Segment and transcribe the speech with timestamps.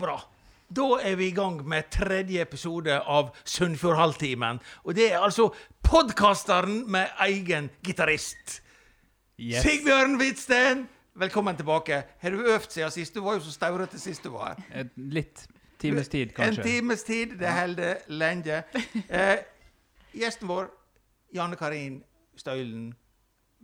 [0.00, 0.16] bra.
[0.70, 4.60] Da er vi i gang med tredje episode av Sunnfjordhalvtimen.
[4.86, 5.48] Og det er altså
[5.82, 8.60] podkasteren med egen gitarist.
[9.40, 9.64] Yes.
[9.64, 10.84] Sigbjørn Hvitsten,
[11.18, 12.02] velkommen tilbake.
[12.22, 13.14] Har du øvd siden sist?
[13.14, 14.88] Du var jo så staurete sist du var her.
[14.96, 15.46] Litt
[15.80, 16.62] times tid, kanskje.
[16.62, 17.38] En times tid.
[17.40, 18.62] Det holder lenge.
[19.20, 19.38] Eh,
[20.14, 20.70] gjesten vår,
[21.34, 22.02] Janne Karin
[22.38, 22.92] Støylen,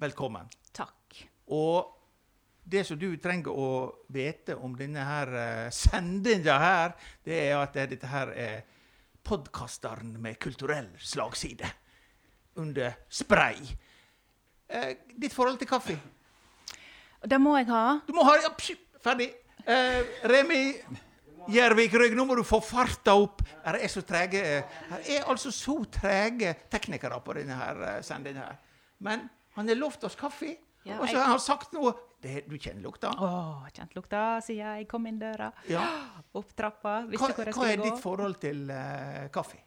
[0.00, 0.50] velkommen.
[0.74, 1.22] Takk.
[1.46, 1.95] Og
[2.66, 3.68] det som du trenger å
[4.12, 8.64] vite om denne her uh, sendinga her, det er at eh, dette her er
[9.26, 11.70] podkasteren med kulturell slagside.
[12.58, 13.58] Under spray.
[14.66, 15.96] Eh, ditt forhold til kaffe?
[17.26, 17.98] Det må jeg ha.
[18.06, 19.28] Du må ha ja, psh, Ferdig.
[19.66, 20.62] Eh, Remi
[21.46, 23.42] Gjervik Rygg, nå må du få farta opp.
[23.62, 27.92] Her er så trege eh, Her er altså så trege teknikere på denne her uh,
[28.02, 28.56] sendinga her.
[29.06, 30.56] Men han har lovt oss kaffe.
[30.86, 33.12] Ja, og så har han sagt noe det, Du kjenner lukta?
[33.12, 33.28] Å,
[33.76, 35.52] kjent lukta siden jeg kom inn døra.
[35.70, 35.84] Ja.
[36.38, 37.02] Opp trappa.
[37.12, 39.62] Hva, hvor jeg hva er ditt forhold til uh, kaffe?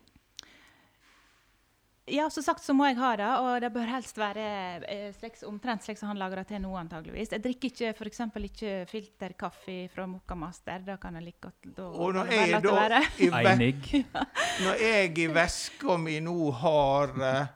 [2.09, 4.45] Ja, som sagt så må jeg ha det, og det bør helst være
[4.89, 7.33] eh, slik, omtrent slik som han lager det til nå, antageligvis.
[7.35, 8.21] Jeg drikker ikke f.eks.
[8.49, 10.81] ikke filterkaffe fra Mokkamaster.
[10.87, 14.01] Det kan jeg like godt da Og når jeg, da, i ve Einig.
[14.65, 17.53] når jeg i veska mi nå har uh,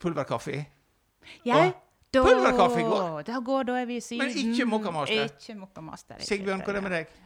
[0.00, 0.56] pulverkaffe
[1.46, 1.74] Jeg,
[2.12, 3.22] da, Pulverkaffe går.
[3.28, 4.24] Det går da er vi i Syden.
[4.26, 5.24] Men ikke Mokkamaster.
[5.30, 6.22] Ikke Mokkamaster.
[6.26, 7.16] Sigbjørn, hva er det med deg?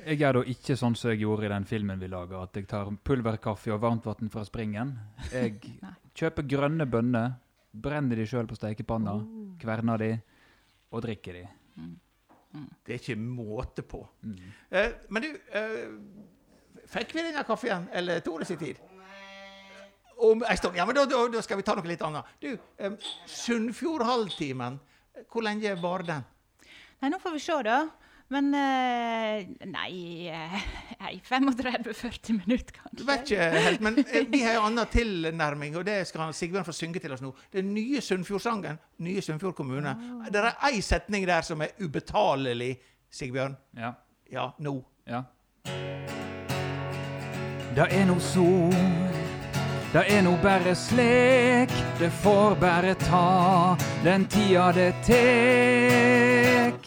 [0.00, 2.68] Jeg gjør da ikke sånn som jeg gjorde i den filmen vi lager, at jeg
[2.70, 4.94] tar pulverkaffe og varmtvann fra springen.
[5.32, 5.58] Jeg
[6.20, 7.34] kjøper grønne bønner,
[7.72, 9.56] brenner de sjøl på stekepanna, Oh.
[9.60, 10.12] kverner de
[10.92, 11.42] og drikker de.
[12.86, 14.00] Det er ikke måte på.
[14.24, 14.38] Mm.
[14.70, 18.80] Eh, men du, eh, fikk vi denne kaffen, eller tok det sin tid?
[20.20, 20.76] Om ei stund.
[20.76, 22.34] Ja, men da, da, da skal vi ta noe litt annet.
[22.42, 24.76] Du, eh, Sunnfjordhalvtimen,
[25.32, 26.26] hvor lenge var den?
[27.00, 27.80] Nei, nå får vi se, da.
[28.30, 30.66] Men uh, Nei, eh,
[31.00, 35.84] nei 35-40 minutter, Du vet ikke helt, men eh, vi har en annen tilnærming, og
[35.88, 37.32] det skal Sigbjørn få synge til oss nå.
[37.50, 39.96] Den nye Sunnfjordsangen, nye Sunnfjord kommune.
[40.30, 42.76] Det er ei setning der som er ubetalelig,
[43.10, 43.58] Sigbjørn.
[43.82, 43.96] Ja.
[44.30, 44.76] Ja, nå.
[45.10, 45.24] Ja.
[47.74, 49.09] Det er nå sol,
[49.92, 53.74] det er no bare slik, det får bare ta
[54.04, 56.86] den tida det tek.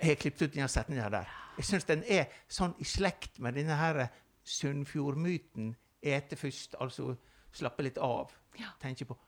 [0.00, 1.26] Jeg har klippet ut denne setninga der.
[1.58, 4.06] Jeg syns den er sånn i slekt med denne her
[4.48, 5.74] Sunnfjordmyten.
[6.00, 7.12] Ete først, altså
[7.52, 8.32] slappe litt av.
[8.56, 8.72] Ja.
[8.80, 9.18] Tenke på.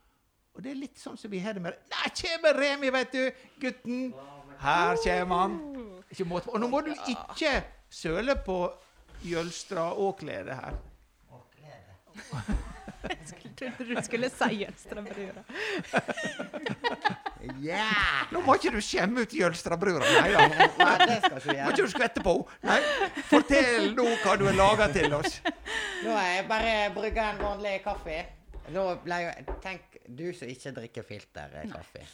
[0.56, 3.28] Og det er litt sånn som vi har det med Der kommer Remi, vet du!
[3.60, 4.14] Gutten!
[4.62, 5.58] Her kommer han.
[6.08, 6.56] Ikke måte på.
[6.56, 7.52] Og nå må du ikke
[7.92, 8.56] søle på
[9.28, 10.80] Jølstra-åkledet her.
[13.02, 15.42] Jeg trodde du skulle si Jølstrabrura.
[17.62, 18.28] Yeah!
[18.30, 20.06] Nå må ikke du skjemme ut Jølstrabrura.
[20.06, 20.44] Nei da.
[20.78, 21.72] Nei, det skal ikke vi Må gjøre.
[21.72, 22.70] ikke du skvette på henne.
[22.70, 22.78] Nei.
[23.30, 25.40] Fortell nå hva du har laga til oss.
[26.04, 28.20] Nå har jeg bare brygga en vanlig kaffe.
[28.72, 29.30] Nå ble jo
[29.64, 32.06] Tenk, du som ikke drikker filterkaffe.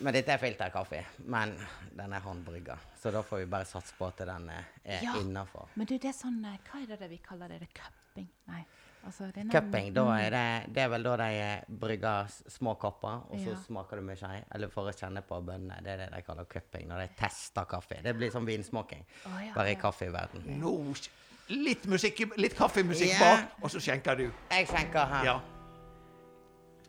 [0.00, 1.56] Men dette er filterkaffe, men
[1.98, 2.76] den er håndbrygga.
[3.02, 4.64] Så da får vi bare satse på at den er
[5.02, 5.14] Ja.
[5.18, 5.68] innafor.
[5.74, 7.58] Men du, det er sånn eh, Hva er det vi kaller det?
[7.60, 8.28] det cupping?
[8.46, 8.64] Nei.
[9.06, 12.26] Altså, det er noen- Cupping, da er det, det er vel da de eh, brygger
[12.50, 13.56] små kopper, og så Ja.
[13.66, 14.44] smaker du med skje.
[14.54, 15.82] Eller for å kjenne på bønnene.
[15.82, 18.02] Det er det de kaller cupping, når de tester kaffe.
[18.02, 19.80] Det blir som vinsmaking, oh, ja, bare i ja.
[19.80, 20.44] kaffeverden.
[20.60, 21.10] Nå sk-
[21.50, 24.30] Litt musikk, litt kaffemusikk bak, og så skjenker du.
[24.50, 25.24] Jeg skjenker her.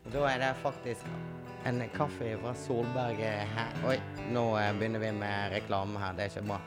[0.08, 1.06] Da er det faktisk
[1.68, 3.74] en kaffe fra Solberget her.
[3.90, 3.98] Oi,
[4.32, 6.16] nå eh, begynner vi med reklame her.
[6.16, 6.60] Det er ikke bra.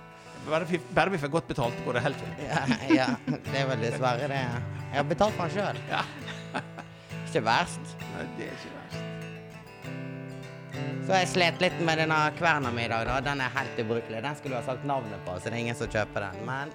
[0.42, 2.42] Bare vi, bare vi får godt betalt, går det helt fint.
[2.44, 4.42] Ja, ja, det er vel dessverre det.
[4.42, 5.80] Jeg har betalt for den sjøl.
[5.90, 6.02] Ja.
[7.22, 7.96] Ikke verst.
[8.12, 9.00] Nei, det er ikke verst.
[11.02, 13.06] Så jeg slet litt med denne kverna mi i dag.
[13.08, 13.16] da.
[13.24, 14.20] Den er helt ubrukelig.
[14.22, 16.36] Den skulle du ha sagt navnet på, så det er ingen som kjøper den.
[16.46, 16.66] Men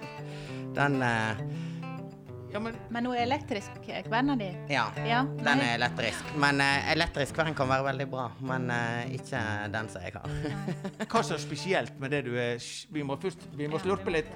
[0.76, 1.44] den eh,
[2.52, 4.38] Ja, men Men hun er elektrisk, eh, din.
[4.38, 4.56] di?
[4.68, 4.84] Ja.
[5.06, 5.22] Ja.
[5.38, 6.36] Den er elektrisk.
[6.36, 8.30] Men uh, elektrisk kvern kan være veldig bra.
[8.40, 9.40] Men uh, ikke
[9.72, 10.30] den som jeg har.
[11.10, 12.56] hva som er spesielt med det du er
[12.92, 14.30] Vi må først vi må slurpe litt.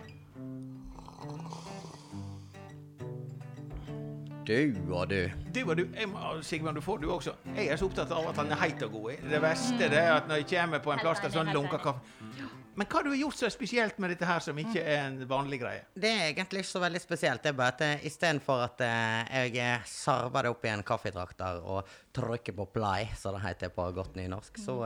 [4.47, 5.31] Du og du.
[5.55, 6.09] Du og du, jeg
[6.43, 7.32] Sigmund, du får du også.
[7.56, 9.12] Jeg er så opptatt av at han er heit og god.
[9.31, 11.79] Det verste det er at når jeg kommer på en plass der sånn lunker lunka
[11.79, 15.19] kaffe Men hva har du gjort så spesielt med dette her som ikke er en
[15.29, 15.85] vanlig greie?
[15.93, 17.43] Det er egentlig ikke så veldig spesielt.
[17.45, 20.85] Det er bare at eh, istedenfor at eh, jeg eh, sarver det opp i en
[20.87, 24.79] kaffetrakter og trykker på play, som det heter på godt nynorsk, så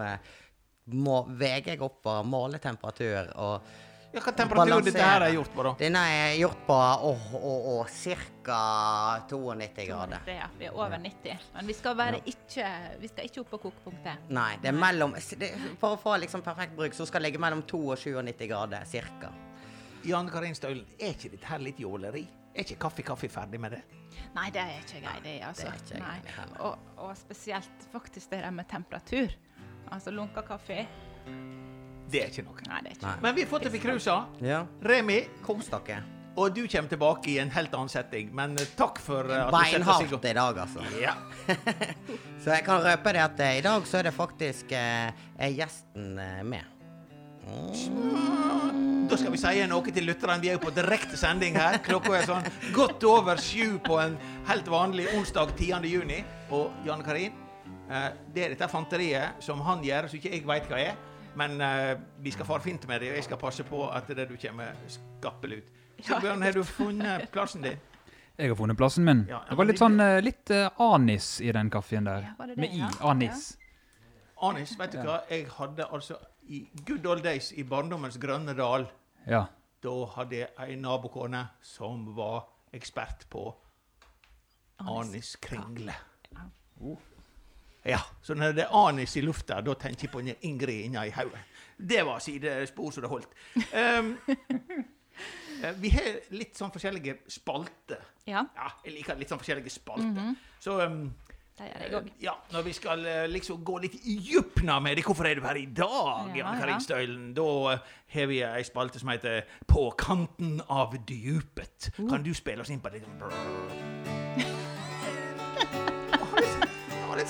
[0.95, 3.71] må veger jeg opp og måler temperatur og
[4.17, 5.71] Ja, hva temperatur dette her er gjort på, da?
[5.77, 6.77] Denne er gjort på
[8.47, 8.61] ca.
[9.29, 10.23] 92 grader.
[10.25, 11.43] Det, ja, vi er over 90.
[11.53, 12.71] Men vi skal, være ikke,
[13.03, 14.31] vi skal ikke opp på kokepunktet.
[14.33, 15.51] Nei, det er mellom det,
[15.83, 18.89] For å få liksom perfekt bruk, så skal det ligge mellom 2 og 97 grader
[18.89, 19.35] ca.
[20.07, 22.25] Jan Karin Støylen, er ikke dette her litt jåleri?
[22.55, 23.83] Er ikke Kaffe Kaffe ferdig med det?
[24.33, 25.37] Nei, det er ikke grei, det.
[25.45, 25.69] altså.
[25.91, 26.61] det er ikke Nei.
[26.65, 29.35] Og, og spesielt faktisk det der med temperatur.
[29.93, 30.87] Altså lunka kaffe.
[32.11, 32.61] Det er ikke noe.
[32.69, 33.17] Nei, det er ikke Nei.
[33.25, 34.19] Men vi har fått det vi cruisa.
[34.45, 34.61] Ja.
[34.83, 36.03] Remi, Kos dere.
[36.37, 38.29] og du kommer tilbake i en helt annen setting.
[38.37, 40.07] Men eh, takk for at at du setter oss i.
[40.07, 40.85] Beinhardt i dag, altså.
[41.01, 41.15] Ja.
[42.45, 45.55] Så jeg kan røpe det at eh, i dag så er det faktisk eh, er
[45.57, 46.73] gjesten eh, med.
[49.07, 50.41] Da skal vi si noe til lytterne.
[50.43, 51.79] Vi er jo på direkte sending her.
[51.85, 54.17] Klokka er sånn godt over sju på en
[54.49, 55.87] helt vanlig onsdag 10.
[55.87, 56.23] juni.
[56.55, 57.35] Og Jan Karin,
[57.89, 60.99] eh, det er dette fanteriet som han gjør, som ikke jeg veit hva er.
[61.37, 64.29] Men uh, vi skal fare fint med det, og jeg skal passe på at det
[64.31, 65.69] du kommer skappel ut.
[66.01, 67.77] Sigbjørn, har du funnet plassen din?
[68.37, 69.23] Jeg har funnet plassen min.
[69.29, 72.31] Ja, det var litt sånn uh, litt uh, anis i den kaffen der.
[72.31, 72.81] Ja, det det, Med i.
[72.83, 72.91] ja?
[73.11, 73.47] Anis.
[74.45, 75.23] Anis, vet du hva?
[75.33, 76.19] Jeg hadde altså
[76.53, 78.89] i good old days i barndommens grønne dal
[79.27, 79.47] Ja.
[79.83, 83.49] Da hadde jeg ei nabokone som var ekspert på
[84.85, 85.95] anis kringle.
[86.33, 86.49] Ja,
[88.23, 91.45] så når det er anis i lufta, da tenker jeg på Ingrid inni hodet.
[91.77, 93.29] Det var sidespor som det holdt.
[93.77, 94.17] Um,
[95.83, 98.03] vi har litt sånn forskjellige spalter.
[98.27, 100.35] Ja, Ja, jeg liker litt sånn forskjellige spalter.
[100.61, 101.07] Så um,
[101.57, 102.09] det gjør jeg òg.
[102.21, 105.47] ja, når vi skal eh, liksom gå litt i djupna med det, hvorfor er du
[105.47, 106.83] her i dag, Ja, Karin ja.
[106.85, 107.31] Støylen?
[107.37, 111.93] Da eh, har vi ei spalte som heter På kanten av dypet.
[111.97, 112.11] Uh.
[112.11, 113.96] Kan du spille oss inn på litt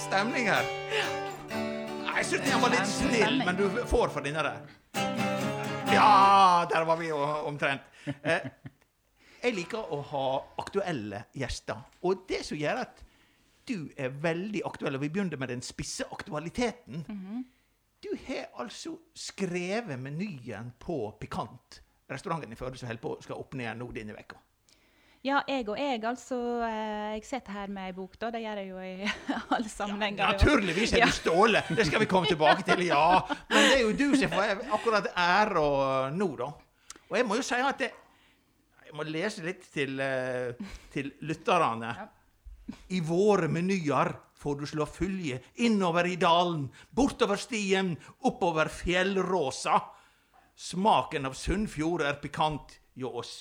[0.06, 0.66] stemning her.
[2.16, 4.62] Jeg syns den var litt snill, men du får for denne der.
[5.90, 7.82] Ja, der var vi omtrent.
[8.22, 8.46] Eh,
[9.42, 10.26] jeg liker å ha
[10.62, 11.82] aktuelle gjester.
[12.06, 13.02] Og det som gjør at
[13.66, 17.02] du er veldig aktuell, og vi begynner med den spisse aktualiteten
[18.04, 21.80] Du har altså skrevet menyen på Pikant,
[22.10, 24.38] restauranten i Førde som holder på skal opp ned nå denne veka.
[25.26, 26.36] Ja, jeg og jeg, altså.
[26.62, 28.28] eh, Jeg sitter her med ei bok, da.
[28.30, 29.08] Det gjør jeg jo i
[29.56, 30.22] alle sammenhenger.
[30.22, 31.06] Ja, Naturligvis er Ja.
[31.10, 31.62] du Ståle!
[31.74, 33.20] Det skal vi komme tilbake til, ja.
[33.50, 35.64] Men det er jo du som får akkurat æra
[36.14, 36.50] nå, da.
[37.10, 37.92] Og jeg må jo si at jeg,
[38.86, 40.52] Jeg må lese litt til, eh,
[40.94, 41.90] til lytterne.
[42.94, 49.80] I våre menyer får du slå følge innover i dalen, bortover stien, oppover fjellråsa.
[50.56, 53.34] Smaken av Sunnfjord er pikant hjå oss.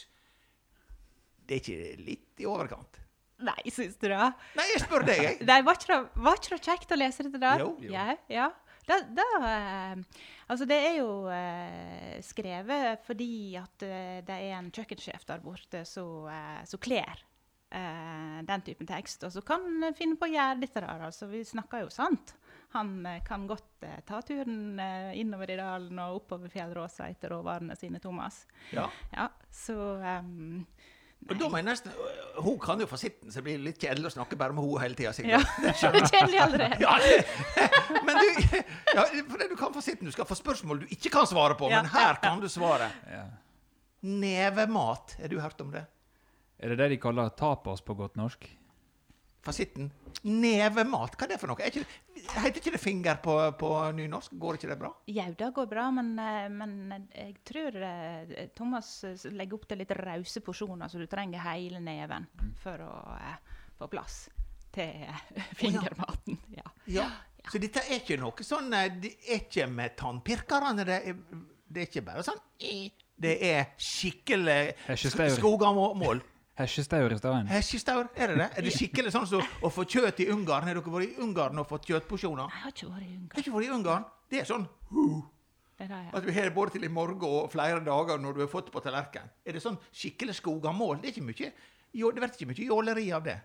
[1.45, 3.01] Det er ikke litt i overkant?
[3.45, 4.27] Nei, syns du det?
[4.55, 5.39] Nei, jeg spør deg, jeg.
[5.49, 7.55] Nei, var ikke det, var ikke det kjekt å lese dette da?
[7.59, 7.91] Jo, jo.
[7.91, 8.51] Ja, ja.
[8.85, 14.69] Da, da, eh, altså det er jo eh, skrevet fordi at eh, det er en
[14.73, 17.23] kjøkkensjef der borte som eh, kler
[17.73, 21.05] eh, den typen tekst, og som kan finne på å gjøre dette der.
[21.09, 22.35] Altså, vi snakker jo sant.
[22.77, 24.77] Han eh, kan godt ta turen
[25.17, 28.43] innover i dalen og oppover Fjellråsa etter råvarene sine, Thomas.
[28.75, 28.85] Ja.
[29.15, 30.61] Ja, så um,
[31.25, 34.11] Og da må jeg nesten, øh, Hun kan jo fasitten, så det blir litt kjedelig
[34.11, 35.13] å snakke bare med henne hele tida.
[35.25, 35.39] Ja,
[36.11, 36.77] kjedelig allerede.
[36.83, 37.23] Ja, det,
[38.05, 38.59] men du,
[38.93, 40.05] ja, for det du kan fasitten.
[40.05, 42.91] Du skal få spørsmål du ikke kan svare på, Ja, men her kan du svare.
[43.09, 43.23] Ja.
[44.05, 45.15] Nevemat.
[45.21, 45.85] Har du hørt om det?
[46.59, 48.45] Er det det de kaller tapas på godt norsk?
[49.45, 49.89] Fasitten.
[50.25, 51.61] Nevemat, hva er det for noe?
[51.61, 51.85] Er ikke,
[52.33, 54.33] heter ikke det finger på, på nynorsk?
[54.41, 54.91] Går ikke det bra?
[55.11, 56.73] Jau, det går bra, men, eh, men
[57.13, 61.81] jeg tror eh, Thomas eh, legger opp til litt rause porsjoner, så du trenger hele
[61.83, 62.27] neven
[62.61, 63.37] for å eh,
[63.79, 64.25] få plass
[64.75, 65.23] til eh,
[65.61, 66.39] fingermaten.
[66.55, 66.67] Ja.
[66.91, 67.09] Ja.
[67.51, 70.85] Så dette er ikke noe sånn eh, Det er ikke med tannpirkerne.
[70.85, 71.19] Det er,
[71.69, 76.23] det er ikke bare sånn eh, Det er skikkelig skogamål.
[76.55, 77.47] Hesjestaur i stedet.
[77.51, 78.49] Hesjestaur, er det det?
[78.55, 80.63] Er det skikkelig sånn som å få kjøtt i Ungarn?
[80.63, 82.47] Har dere vært i Ungarn og fått kjøttporsjoner?
[82.47, 83.41] Jeg har ikke vært i Har Ungarn.
[83.43, 84.05] ikke vært i Ungarn?
[84.31, 84.67] Det er sånn
[85.75, 86.11] Det er det, ja.
[86.15, 88.79] at du har både til i morgen og flere dager når du har fått på
[88.79, 89.27] tallerkenen.
[89.43, 91.01] Er det sånn skikkelig skogamål?
[91.01, 91.51] Det er ikke mye
[91.95, 93.35] jo, det blir ikke mye jåleri av det.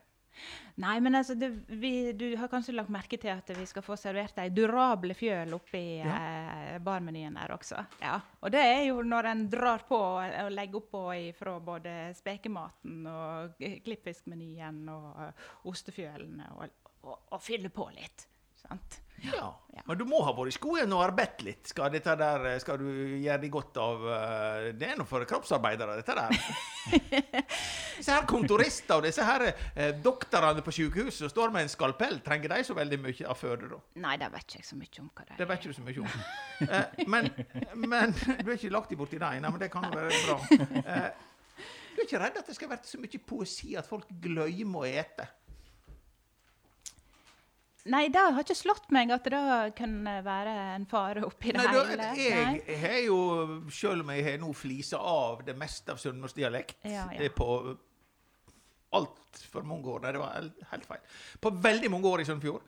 [0.81, 3.97] Nei, men altså, det, vi, du har kanskje lagt merke til at vi skal få
[4.01, 7.83] servert ei durable fjøl oppi eh, barmenyen der også.
[8.01, 8.17] Ja.
[8.41, 11.05] Og det er jo når en drar på og, og legger oppå
[11.37, 18.27] fra både spekematen og klippfiskmenyen og eh, ostefjølene og, og, og fyller på litt.
[18.61, 19.01] Sant?
[19.27, 19.50] Ja.
[19.71, 19.83] Ja.
[19.87, 21.69] Men du må ha vært i skogen og arbeidet litt.
[21.71, 26.00] Skal, der, eh, skal du gjøre deg godt av eh, Det er noe for kroppsarbeidere,
[26.00, 26.35] dette der.
[28.00, 32.19] disse her kontorister og disse her eh, doktorene på sykehuset som står med en skalpell,
[32.27, 33.81] trenger de så veldig mye av føde, da?
[34.03, 35.41] Nei, det vet ikke jeg så mye om hva det er.
[35.41, 36.15] Det vet ikke du så mye om.
[36.61, 37.25] Eh, men,
[37.89, 39.29] men du er ikke lagt borti det?
[39.41, 40.37] Nei, men det kan jo være bra.
[40.91, 41.62] Eh,
[41.95, 44.91] du er ikke redd at det skal være så mye poesi at folk glemmer å
[44.91, 45.25] ete?
[47.89, 49.41] Nei, det har ikke slått meg at det
[49.79, 49.95] kan
[50.25, 52.09] være en fare oppi det Nei, hele.
[52.67, 53.17] jeg har jo,
[53.73, 57.19] selv om jeg har nå flisa av det meste av sunnmørsdialekt Ja, ja.
[57.19, 57.49] det er på
[58.99, 61.01] altfor mange år Nei, det var helt- helt feil.
[61.41, 62.63] På veldig mange år i Sunnfjord.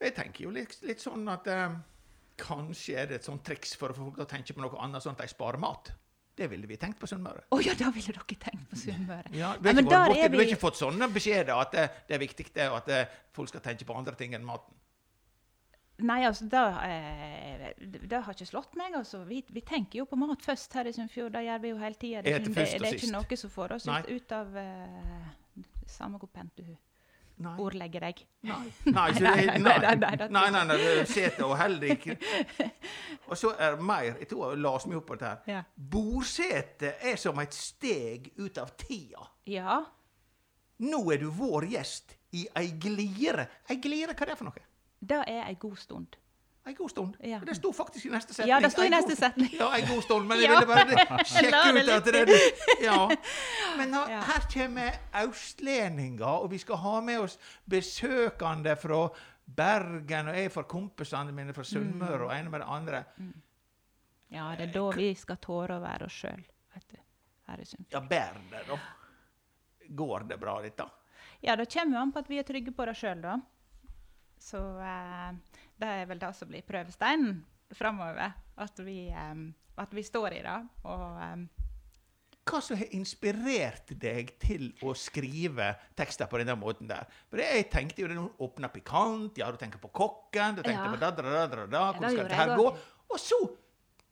[0.00, 1.72] Jeg tenker jo litt, litt sånn at eh,
[2.38, 4.78] kanskje er det et sånt triks for å få folk til å tenke på noe
[4.84, 5.90] annet, sånn at de sparer mat.
[6.38, 7.42] Det ville vi tenkt på Sunnmøre.
[7.50, 9.32] Å ja, da ville dere tenkt på Sunnmøre.
[9.34, 12.14] Ja, du, har borti- er du har vi- ikke fått sånne beskjeder at det, det
[12.14, 13.00] er viktig det, at det,
[13.34, 14.74] folk skal tenke på andre ting enn maten?
[15.98, 17.72] Nei, altså, det, eh,
[18.06, 18.94] det har ikke slått meg.
[18.94, 19.24] altså.
[19.26, 21.32] Vi, vi tenker jo på mat først her i Sunnfjord.
[21.34, 22.22] Det gjør vi jo hele tida.
[22.22, 25.32] Det, det er ikke noe som får oss ut, ut av eh,
[25.88, 26.68] Samme hvor pent du
[27.38, 27.54] Nei.
[27.62, 28.22] ordlegge deg.
[28.48, 28.72] Nei.
[28.84, 31.44] Nei, nei, nei, nei, nei, nei, Sæter
[33.28, 35.52] og så er mer Jeg tror jeg las meg opp på dette.
[35.52, 35.64] her.
[35.76, 39.26] Bordsete er som et steg ut av tida.
[39.46, 39.82] Ja.
[40.78, 43.48] Nå er du vår gjest i ei glire.
[43.70, 44.64] Ei glire, hva er det for noe?
[44.98, 46.18] Det er ei god stund.
[46.68, 47.16] Ei god stund.
[47.24, 47.38] Ja.
[47.46, 48.50] Det sto faktisk i neste setning.
[48.50, 49.48] Ja, det sto i neste setning.
[49.56, 52.40] Ja, ei god stund, men jeg ville bare sjekke ut at det det
[52.84, 52.98] Ja.
[53.78, 59.00] Men nå, her kommer austlendinger, og vi skal ha med oss besøkende fra
[59.48, 63.02] Bergen, og jeg får kompisene mine fra Sunnmøre, og ene med det andre.
[64.28, 66.44] Ja, det er da vi skal tåre å være oss sjøl.
[67.48, 67.94] Her i Sunnfjord.
[67.96, 68.76] Ja, bærer det, da.
[70.02, 70.84] Går det bra, dette?
[71.40, 73.38] Ja, det kommer jo an på at vi er trygge på det sjøl, da.
[74.38, 75.30] Så eh,
[75.78, 77.38] det er vel det som blir prøvesteinen
[77.76, 78.34] framover.
[78.58, 79.40] At, vi, eh,
[79.78, 80.58] at vi står i det.
[80.90, 81.46] Og um,
[82.48, 87.06] Hva som har inspirert deg til å skrive tekster på denne måten der?
[87.28, 90.86] For jeg tenkte jo det nå åpna pikant, ja, du tenker på kokken, du tenkte
[90.88, 90.92] Ja.
[90.94, 92.70] på da, da, da, da, da, hvordan det skal dette gå?
[93.08, 93.38] Og så,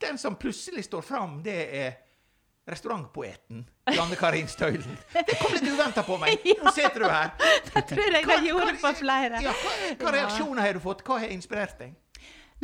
[0.04, 1.96] den som plutselig står fram, det er
[2.66, 3.62] restaurantpoeten
[3.94, 4.96] Janne Karin Støylen.
[5.12, 6.42] Det kom litt uventa på meg.
[6.62, 7.30] Nå sitter du her.
[7.74, 9.42] det tror jeg det gjorde for flere.
[9.44, 11.04] Ja, hva, hva reaksjoner har du fått?
[11.06, 11.94] Hva har inspirert deg?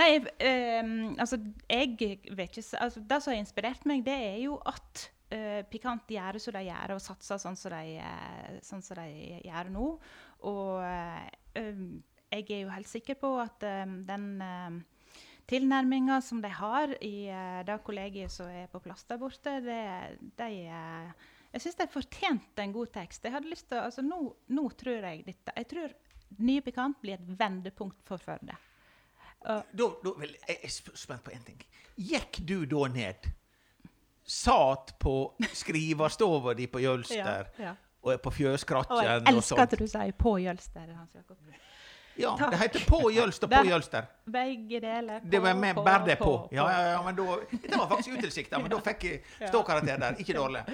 [0.00, 1.36] Nei, ehm, altså,
[1.68, 1.98] jeg
[2.32, 5.02] vet ikke altså, Det som har inspirert meg, det er jo at
[5.34, 9.42] eh, Pikant gjør som de gjør, og satser sånn som de, eh, sånn som de
[9.44, 9.90] gjør nå.
[10.48, 11.28] Og eh,
[11.60, 12.00] ehm,
[12.32, 14.80] jeg er jo helt sikker på at ehm, den um,
[15.52, 19.82] tilnærminga som de har i eh, det kollegiet som er på plass der borte, det,
[20.40, 23.24] de eh, Jeg syns de fortjente en god tekst.
[23.24, 24.22] Jeg hadde lyst til, altså nå,
[24.56, 25.92] nå tror jeg dette Jeg tror
[26.40, 28.56] Nye Pikant blir et vendepunkt for Førde.
[29.42, 31.60] Da, da, vel, jeg er sp- spent på én ting.
[31.98, 33.26] Gikk du da ned,
[34.24, 35.16] satt på
[35.60, 37.74] skriverstova di på Jølster ja.
[38.00, 40.94] og på på Og jeg fjøskrakken og, elsker at du sier 'på Jølster'.
[40.94, 41.36] Hans Jakob.
[42.20, 42.50] Ja, Takk.
[42.52, 44.06] det heter På Jølster, på Jølster.
[44.24, 45.20] Begge deler.
[45.24, 46.48] Det var med bare det på.
[46.52, 46.70] Ja, på.
[46.70, 50.18] ja, ja, men da, det var faktisk utilsikta, men da fikk jeg ståkarakter der.
[50.20, 50.64] Ikke dårlig.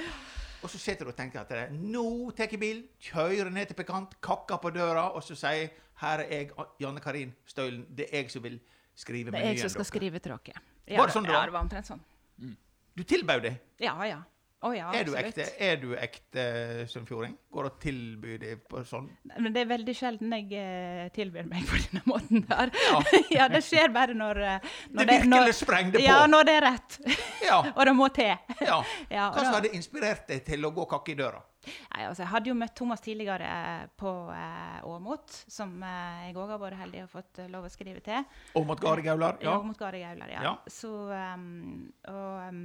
[0.62, 2.80] Og så sitter du og tenker at det, nå tar jeg bil,
[3.11, 5.71] kjører ned til Pikant, kakker på døra, og så sier
[6.02, 6.50] her er jeg,
[6.83, 8.59] Janne Karin Støylen, det er jeg som vil
[8.99, 9.90] skrive Det er jeg som skal dere.
[9.92, 10.64] skrive til dere.
[10.88, 11.47] Var det sånn det ja, var?
[11.47, 12.02] det var omtrent sånn.
[12.99, 13.54] Du tilbød det.
[13.78, 14.18] Ja, ja.
[14.58, 16.44] Å ja, Er du ekte, er du ekte
[16.90, 17.36] sunnfjording?
[17.54, 19.04] Går det å tilby det på sånn?
[19.36, 22.72] Men det er veldig sjelden jeg eh, tilbyr meg på denne måten der.
[22.88, 22.96] Ja.
[23.36, 26.06] ja, det skjer bare når, eh, når Det virkelig sprenger det på.
[26.08, 26.98] Ja, når det er rett.
[27.46, 27.60] Ja.
[27.76, 28.34] og det må til.
[28.66, 28.80] ja.
[29.18, 31.44] Ja, Hva som hadde inspirert deg til å gå kakke i døra?
[31.68, 36.36] Nei, altså, jeg hadde jo møtt Thomas tidligere eh, på eh, Åmot, som eh, jeg
[36.38, 38.26] òg har vært heldig og fått lov å skrive til.
[38.58, 39.38] Åmot mot Gari Gaular?
[39.44, 39.54] Ja.
[39.54, 39.78] Ja.
[39.78, 40.44] Gari Gaular, ja.
[40.48, 40.54] Ja.
[40.72, 42.62] Så um, Og um,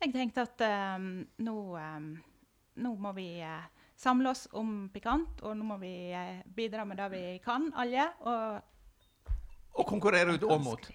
[0.00, 0.60] jeg tenkte at
[0.96, 2.10] um, nå, um,
[2.82, 3.64] nå må vi eh,
[3.96, 8.08] samle oss om Pikant, og nå må vi eh, bidra med det vi kan, alle.
[8.20, 8.62] Og
[9.80, 10.64] Og konkurrere ut Åmot?
[10.64, 10.86] mot.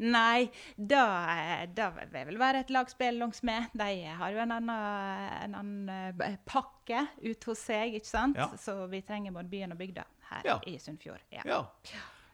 [0.00, 0.46] Nei,
[0.76, 1.66] det, eh,
[2.12, 3.66] vil vel være et lagspill langs med.
[3.76, 8.36] De har jo en annen, en annen pakke ut hos seg, ikke sant?
[8.40, 8.48] Ja.
[8.56, 10.58] Så vi trenger både byen og bygda her Ja.
[10.66, 11.20] i Sunnfjord.
[11.32, 11.42] Ja.
[11.44, 11.64] Ja.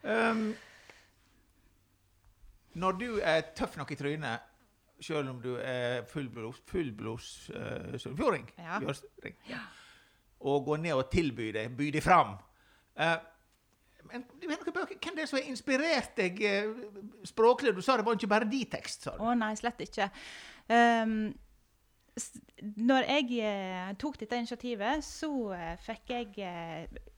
[0.06, 0.54] Um,
[2.76, 4.40] når du er tøff nok i trynet,
[5.00, 8.78] selv om du er fullblods, fullblods uh, sunnfjording, Ja.
[8.80, 9.36] jørsring,
[10.40, 12.36] og går ned og tilbyr deg, by deg fram
[12.96, 13.18] Uh,
[14.08, 16.68] men du har noen bøker, Hvem det er som har inspirert deg eh,
[17.28, 17.74] språklig?
[17.76, 19.02] Du sa det var ikke bare din tekst.
[19.04, 19.20] sa du.
[19.20, 20.06] Å nei, slett ikke.
[20.70, 21.34] Um,
[22.86, 25.28] når jeg eh, tok dette initiativet, så
[25.84, 26.30] fikk jeg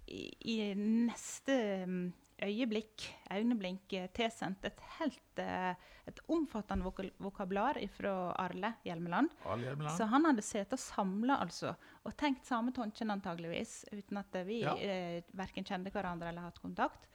[0.09, 2.07] i, i neste mm,
[2.43, 5.75] øyeblikk, øyeblink, eh, tilsendt et helt eh,
[6.09, 6.85] et omfattende
[7.21, 9.29] vokabular fra Arle Hjelmeland.
[9.45, 9.97] Arle Hjelmeland.
[9.99, 14.63] Så han hadde sittet og samla altså, og tenkt samme tanken antageligvis, uten at vi
[14.63, 14.73] Ja.
[14.77, 17.09] eh, verken kjente hverandre eller hatt kontakt.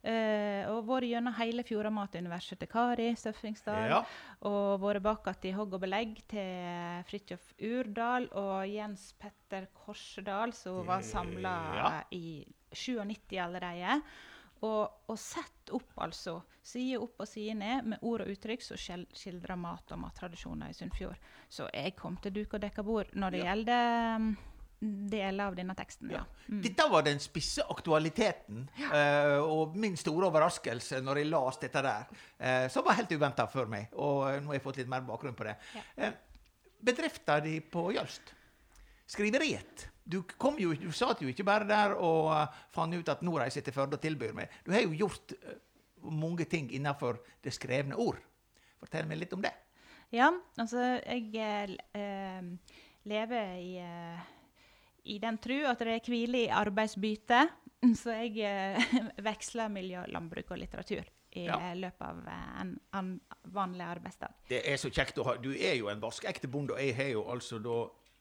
[0.00, 3.90] Uh, og vært gjennom hele Fjordamatuniverset til Kari Støffingsdal.
[3.90, 3.98] Ja.
[4.48, 10.86] Og vært bak i hogg og belegg til Fridtjof Urdal og Jens Petter Korsedal, som
[10.86, 12.02] var samla Ja.
[12.10, 14.00] i 97 allerede.
[14.60, 19.04] Og, og sett opp, altså, side opp og side ned, med ord og uttrykk som
[19.16, 21.16] skildrer mat og mattradisjoner i Sunnfjord.
[21.48, 23.46] Så jeg kom til duk og dekka bord når det Ja.
[23.50, 24.30] gjelder mm,
[24.80, 26.10] deler av denne teksten.
[26.12, 26.24] Ja.
[26.48, 26.62] Mm.
[26.64, 32.08] Dette var den spisse aktualiteten, eh, og min store overraskelse når jeg las dette der,
[32.40, 33.92] uh, som var helt uventa for meg.
[33.92, 35.56] Og eh, nå har jeg fått litt mer bakgrunn på det.
[35.76, 36.10] Ja.
[36.10, 36.12] Uh,
[36.80, 38.32] bedrifta di på Jølst,
[39.06, 39.89] skriveriet.
[40.04, 43.34] Du, kom jo, du satt jo ikke bare der og uh, fant ut at nå
[43.38, 44.48] reiser jeg til Førde og tilbyr meg.
[44.66, 45.54] Du har jo gjort uh,
[46.10, 48.18] mange ting innenfor det skrevne ord.
[48.80, 49.52] Fortell meg litt om det.
[50.10, 52.40] Ja, altså jeg eh,
[53.06, 53.74] lever i,
[55.14, 57.44] i den tru at det er hvile i arbeidsbyte.
[58.00, 58.80] Så jeg
[59.28, 61.04] veksler miljø, landbruk og litteratur
[61.38, 61.60] i Ja.
[61.78, 62.24] løpet av
[62.58, 63.12] en, en
[63.54, 64.32] vanlig arbeidsdag.
[64.50, 67.12] Det er så kjekt å ha Du er jo en vaskeekte bonde, og jeg har
[67.12, 67.76] jo altså da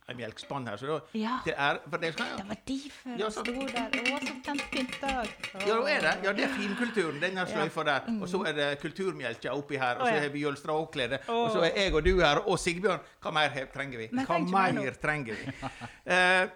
[0.09, 3.29] en melkspann her, så da Ja, det er, for det skal, det var derfor Ja,
[3.29, 3.89] så- sto der.
[3.89, 5.27] Å, så kjempefint dag.
[5.53, 6.13] Ja, det er det.
[6.23, 7.19] Ja, det er finkulturen.
[7.21, 7.45] Den Ja.
[7.45, 8.09] sløyfa der.
[8.21, 9.95] Og så er det kulturmjelka oppi her.
[9.97, 10.19] Og så ja.
[10.21, 11.19] har vi jølstra åklede.
[11.27, 12.37] Og så er jeg og du her.
[12.47, 12.99] Og Sigbjørn.
[13.21, 14.07] Hva mer trenger vi?
[14.07, 14.39] Hva
[14.73, 15.53] mer trenger vi?
[16.09, 16.49] Eh,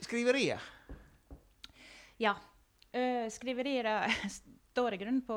[0.00, 0.60] skriveriet.
[2.18, 2.34] Ja.
[2.94, 4.20] Uh, skriveriet
[4.72, 5.36] står i grunnen på,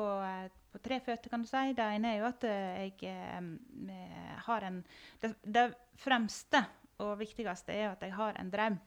[0.72, 1.72] på tre føtter, kan du si.
[1.76, 4.82] Det ene er jo at eh, jeg eh, har en
[5.22, 5.66] det, det
[6.00, 6.62] fremste
[7.02, 8.78] og viktigste er at jeg har en drøm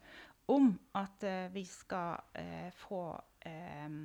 [0.50, 3.04] om at uh, vi skal uh, få
[3.46, 4.00] um,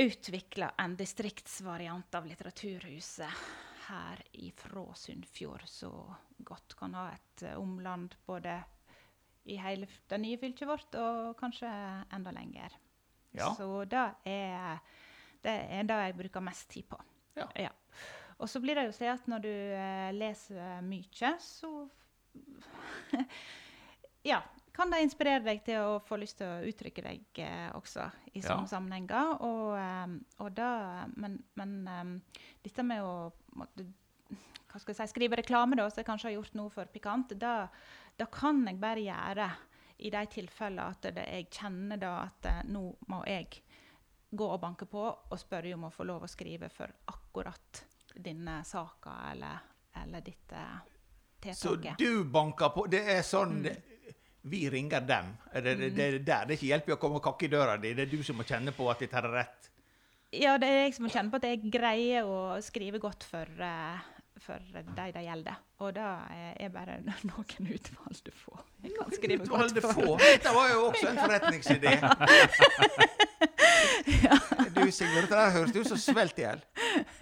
[0.00, 3.44] utvikla en distriktsvariant av Litteraturhuset
[3.88, 5.92] her ifra Sunnfjord, så
[6.38, 8.56] godt kan ha et uh, omland både
[9.44, 11.68] i hele det nye fylket vårt, og kanskje
[12.16, 12.72] enda lenger.
[13.36, 13.50] Ja.
[13.52, 14.78] Så det er,
[15.44, 17.00] det er det jeg bruker mest tid på.
[17.36, 17.68] Ja.
[18.38, 21.70] Og så blir det jo si at når du eh, leser mye, så
[24.24, 24.42] Ja.
[24.74, 28.40] Kan det inspirere deg til å få lyst til å uttrykke deg eh, også i
[28.40, 28.48] Ja.
[28.48, 29.36] sånne sammenhenger?
[29.46, 30.70] Og, eh, og da,
[31.14, 33.86] men men eh, dette med å måtte,
[34.72, 37.36] hva skal jeg si, skrive reklame, da, som jeg kanskje har gjort noe for Pikant,
[37.38, 37.68] da,
[38.18, 39.48] da kan jeg bare gjøre
[40.02, 43.62] i de tilfellene at det, jeg kjenner da at eh, nå må jeg
[44.34, 47.84] gå og banke på og spørre om å få lov å skrive for akkurat
[48.14, 49.58] denne saka eller,
[50.02, 53.90] eller dette Så du banker på Det er sånn Mm.
[54.44, 55.30] Vi ringer dem.
[55.54, 57.94] Det, det, det, det er ikke hjelp i å komme og kakke i døra di.
[57.96, 59.70] Det er du som må kjenne på at dette er rett.
[60.36, 63.48] Ja, det er jeg som må kjenne på at jeg greier å skrive godt for,
[63.64, 64.04] eh,
[64.44, 65.56] for de det gjelder.
[65.80, 66.10] Og da
[66.60, 68.52] er bare noen utvalgte få.
[68.84, 69.92] Jeg kan skrive godt Utvalgte for.
[69.96, 70.18] få.
[70.20, 71.96] Dette var jo også en forretningsidé.
[74.74, 76.62] Du, Sigurd, det der høres ut som svelt i hjel.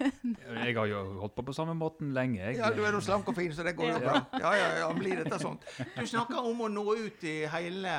[0.01, 2.39] Jeg har jo holdt på på samme måten lenge.
[2.41, 2.57] Jeg.
[2.57, 4.15] Ja, du er jo slank og fin, så det går jo bra.
[4.41, 5.65] Ja, ja, ja, blir dette sånt.
[5.95, 7.97] Du snakker om å nå ut i hele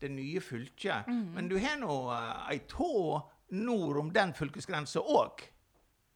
[0.00, 1.08] det nye fylket.
[1.08, 1.26] Mm.
[1.36, 2.90] Men du har nå eh, ei tå
[3.56, 5.44] nord om den fylkesgrensa òg.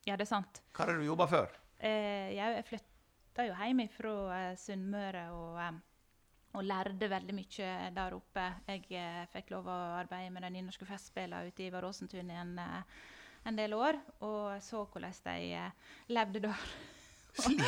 [0.04, 0.62] Ja, det er sant.
[0.74, 1.52] Hva har du jobba før?
[1.84, 5.74] Eh, jeg flytta jo hjem fra eh, Sunnmøre og, eh,
[6.54, 8.44] og lærte veldig mye der oppe.
[8.70, 12.52] Jeg eh, fikk lov å arbeide med de nynorske festspillene ute i Varåsentun i en,
[12.62, 12.82] eh,
[13.50, 16.66] en del år, og så hvordan de eh, levde der.
[17.34, 17.64] Slik,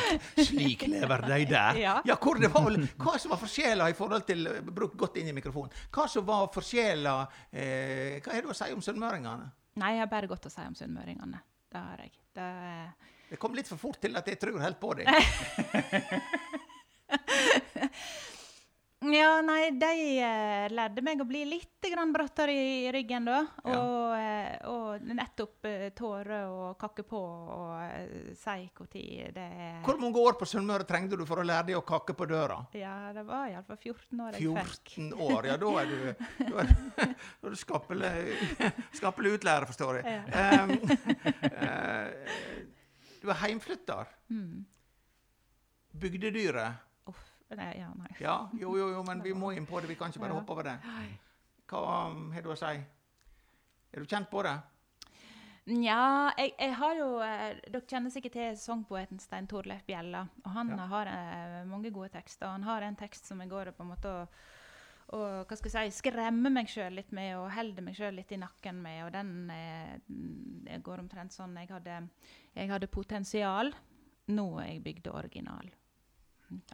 [0.47, 1.75] slik lever de der.
[2.07, 2.15] Ja.
[2.15, 2.71] hvor det var,
[3.03, 5.73] hva som var forskjella i forhold til Bruk godt inn i mikrofonen.
[5.91, 7.17] Hva som var forskjella
[7.51, 9.49] eh, Hva har du å si om sunnmøringene?
[9.77, 11.43] Nei, jeg har bare godt å si om sunnmøringene.
[11.67, 12.15] Det har jeg.
[12.33, 15.11] Det, er- Det kom litt for fort til at jeg tror helt på deg.
[19.05, 19.89] Ja, nei, de
[20.25, 23.43] eh, lærte meg å bli litt grann brattere i ryggen, da.
[23.61, 23.75] Ja.
[23.77, 29.75] Og, eh, og nettopp eh, tåre og kakke på og eh, si når det er
[29.85, 32.57] Hvor mange år på Sunnmøre trengte du for å lære deg å kakke på døra?
[32.73, 34.95] Ja, det var iallfall 14 år jeg fikk.
[34.97, 38.11] 14 år, ja, da er du, da er, da er du skappelig,
[38.97, 40.17] skappelig utlærer, forstår jeg.
[40.17, 40.49] Ja.
[40.57, 40.73] Um,
[41.53, 42.09] uh,
[43.21, 44.09] du er heimflytter.
[44.33, 44.65] Mm.
[46.01, 46.86] Bygdedyret.
[47.55, 48.09] Nei, ja, nei.
[48.19, 49.87] Ja, jo, jo, jo, men vi må inn på det.
[49.87, 50.39] Vi kan ikke bare Ja.
[50.41, 50.79] hoppe over det.
[51.67, 52.73] Hva um, har du å si?
[53.93, 54.57] Er du kjent på det?
[55.67, 60.21] Nja, jeg, jeg har jo eh, Dere kjenner sikkert til sangpoeten Stein Torleif Bjella.
[60.45, 60.85] Og han Ja.
[60.91, 62.47] har eh, mange gode tekster.
[62.47, 64.37] Han har en tekst som jeg går på en måte og,
[65.17, 68.31] og hva skal jeg si, skremmer meg sjøl litt med og holder meg sjøl litt
[68.31, 69.01] i nakken med.
[69.07, 71.55] Og den eh, det går omtrent sånn.
[71.59, 71.99] Jeg hadde,
[72.55, 73.73] jeg hadde potensial.
[74.31, 75.67] Nå er jeg bygd original.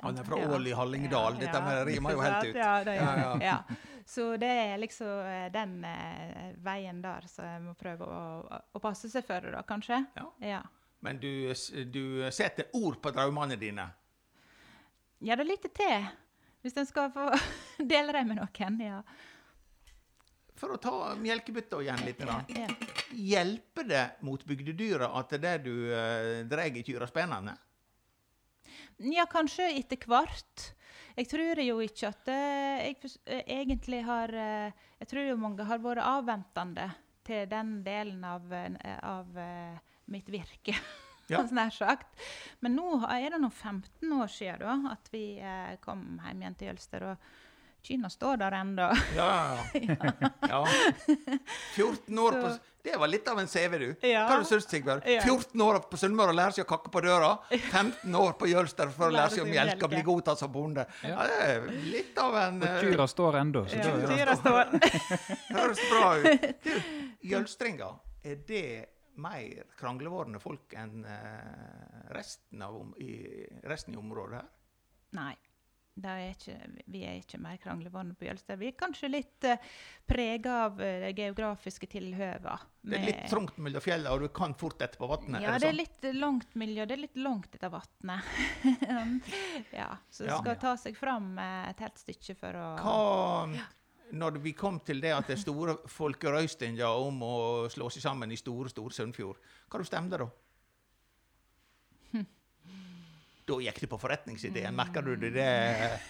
[0.04, 1.40] Han er fra Ål i Hallingdal.
[1.42, 2.56] Dette med rimer jo helt ut.
[2.60, 3.58] Ja, det Ja, gjør ja.
[3.68, 3.78] det.
[4.06, 8.82] Så det er liksom eh, den eh, veien der som jeg må prøve å, å
[8.84, 10.02] passe seg for, da, kanskje.
[10.20, 10.26] Ja.
[10.44, 10.62] Ja.
[11.04, 11.52] Men du,
[11.92, 13.88] du setter ord på drømmene dine.
[15.24, 16.10] Ja, det er litt til.
[16.64, 17.30] Hvis en skal få
[17.94, 18.80] dele det med noen.
[18.84, 19.02] Ja.
[20.60, 22.22] For å ta melkebytta igjen litt.
[22.24, 22.68] Ja, ja.
[23.14, 27.56] Hjelper det mot bygdedyra at det du eh, drar i kyra spennende?
[29.12, 30.74] Ja, kanskje etter hvert.
[31.18, 35.66] Jeg tror jo ikke at eh, jeg eh, egentlig har eh, Jeg tror jo mange
[35.68, 36.90] har vært avventende
[37.24, 38.50] til den delen av,
[39.04, 39.40] av
[40.12, 40.76] mitt virke.
[41.32, 41.40] Ja.
[41.40, 42.18] sånn nær sagt.
[42.60, 45.38] Men nå er det nå 15 år siden da, at vi
[45.80, 47.06] kom hjem igjen til Jølster.
[47.14, 47.30] Og
[47.88, 48.90] Kina står der ennå.
[49.16, 49.30] Ja,
[49.72, 50.32] ja, ja.
[50.52, 50.60] ja.
[51.78, 52.52] 14 år på
[52.84, 53.86] Det var litt av en CV, du.
[54.04, 54.26] Ja.
[54.28, 55.04] Hva har du Sigbjørn?
[55.08, 55.22] Ja.
[55.24, 57.30] 14 år på Sunnmøre og lærer seg å kakke på døra.
[57.50, 60.84] 15 år på Jølster for å Lære seg å melke og bli godtatt som bonde.
[61.00, 61.14] Ja.
[61.14, 63.64] Ja, det er litt av en Og kyrne står ennå.
[63.72, 63.94] Ja,
[64.26, 64.74] da- står.
[65.54, 66.50] Høres bra ut.
[66.68, 66.74] Du,
[67.32, 67.88] jølstringa,
[68.28, 68.64] er det
[69.24, 74.52] mer kranglevårende folk enn eh, resten, av, i, resten i området her?
[75.16, 75.34] Nei.
[75.94, 76.54] Det er ikke,
[76.90, 78.58] vi er ikke mer kranglevorne på Jølster.
[78.58, 79.60] Vi er kanskje litt uh,
[80.10, 82.56] prega av uh, geografiske tilhøva.
[82.82, 85.44] Det er litt trangt mellom fjellene, og du kan fort etterpå på vannet?
[85.46, 85.82] Ja, er det det er sånn?
[85.84, 86.88] litt langt miljø.
[86.90, 88.34] Det er litt langt etter vannet.
[89.82, 90.42] ja, så det Ja.
[90.42, 93.64] skal ta seg fram eh, et helt stykke for å Hva,
[94.14, 97.36] når vi kom til det at det er store folkerøystinger om å
[97.70, 99.38] slå seg sammen i store, store Sunnfjord,
[99.70, 100.30] hva stemte da?
[103.44, 105.48] Da gikk du på forretningsideen, merker du det?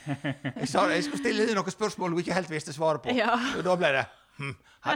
[0.06, 3.16] Jeg sa jeg skulle stille deg noen spørsmål du ikke helt visste svaret på.
[3.18, 3.34] Ja.
[3.58, 4.04] Og da ble det
[4.38, 4.52] hm,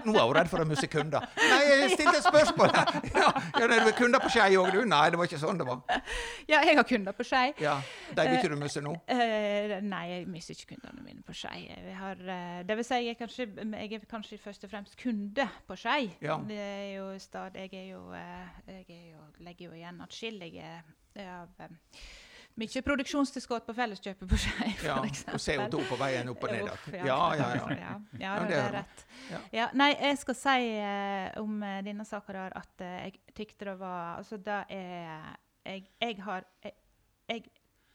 [0.06, 1.24] Nå er hun redd for å miste kunder.
[1.40, 2.74] Nei, jeg stilte et spørsmål!
[3.18, 4.82] Ja, ja, Du er kunder på Skei òg, du?
[4.90, 5.80] Nei, det var ikke sånn det var.
[6.50, 7.54] Ja, jeg har kunder på Skei.
[7.64, 7.78] Ja,
[8.12, 8.94] De vil ikke du miste nå?
[9.10, 11.64] Eh, nei, jeg mister ikke kundene mine på Skei.
[11.72, 15.80] Eh, det vil si, jeg er, kanskje, jeg er kanskje først og fremst kunde på
[15.80, 16.12] Skei.
[16.22, 16.38] Ja.
[16.46, 20.70] Det er jo stad, jeg er jo, eh, jeg er jo, legger jo igjen atskillige
[20.76, 21.78] eh, av eh,
[22.58, 26.72] mye produksjonstilskudd på Felleskjøpet på Skei, Ja, og CO2 på veien opp og ned.
[26.90, 27.06] igjen.
[27.06, 27.68] Ja, ja, ja.
[27.70, 27.94] ja, ja,
[28.24, 29.06] Ja, det, er rett.
[29.78, 33.78] Nei, jeg skal si uh, om eh, denne saka der at uh, jeg tykte det
[33.80, 36.74] var Altså, det er Jeg, jeg har jeg,
[37.28, 37.44] jeg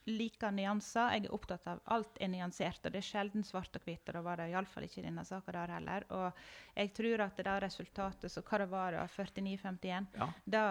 [0.08, 1.12] liker nyanser.
[1.14, 4.02] Jeg er opptatt av alt er nyansert, og det er sjelden svart og hvitt.
[4.08, 6.06] Og det var det iallfall ikke i denne saka der heller.
[6.10, 6.40] Og
[6.74, 10.28] jeg tror at det der resultatet, så hva det var 49-51 Ja.
[10.44, 10.64] da,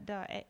[0.00, 0.46] da jeg,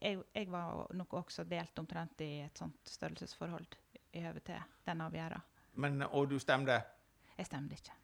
[0.00, 3.78] jeg, jeg var nok også delt omtrent i et sånt størrelsesforhold
[4.14, 5.50] i høve til den avgjørelsen.
[5.74, 6.76] Men, og du stemte?
[7.34, 7.94] Jeg stemte ikke.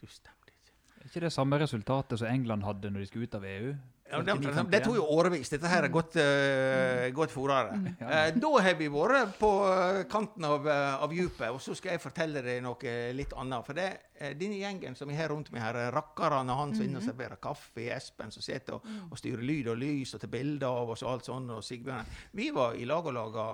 [0.00, 0.72] Du stemte ikke.
[0.98, 3.76] Er ikke det samme resultatet som England hadde når de skulle ut av EU?
[4.06, 4.34] Ja, det,
[4.70, 5.48] det tok jo årevis.
[5.50, 7.74] Dette her er godt, uh, godt forere.
[8.06, 11.96] Eh, da har vi vært på eh, kanten av, uh, av djupet, og så skal
[11.96, 13.66] jeg fortelle deg noe litt annet.
[13.66, 13.88] For det,
[14.20, 17.06] uh, denne gjengen som vi har rundt meg her, rakkerne han som er inne og
[17.06, 20.94] serverer kaffe, Espen som sitter og, og styrer lyd og lys og tar bilder av
[20.94, 23.48] oss og alt sånt, og Sigbjørn Vi var i lag og laga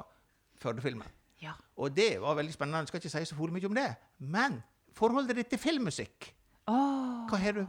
[0.62, 1.08] Førde-filmen.
[1.42, 1.56] Ja.
[1.80, 2.84] Og det var veldig spennende.
[2.84, 3.88] Jeg skal ikke si så mye om det.
[4.20, 4.60] Men
[4.94, 6.28] forholdet ditt til filmmusikk,
[6.70, 7.24] oh.
[7.26, 7.64] hva har du?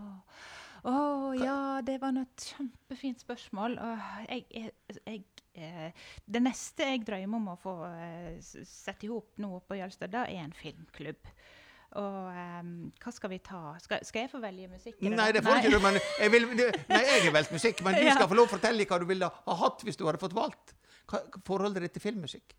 [0.84, 3.78] Åh, ja, det var nå et kjempefint spørsmål.
[4.28, 4.72] Jeg, jeg,
[5.08, 5.22] jeg,
[5.56, 10.12] eh, det neste jeg drømmer om å få eh, sette i hop nå på Jølstad,
[10.12, 11.32] det er en filmklubb.
[11.94, 12.70] Og um,
[13.04, 13.62] hva skal vi ta?
[13.82, 14.98] Skal, skal jeg få velge musikk?
[15.06, 17.84] Nei, det får ikke du, men jeg, vil, du, nei, jeg har valgt musikk.
[17.86, 18.16] Men du Ja.
[18.18, 20.74] skal få lov å fortelle hva du ville ha hatt hvis du hadde fått valgt.
[21.12, 22.58] Hva, forholdet ditt til filmmusikk?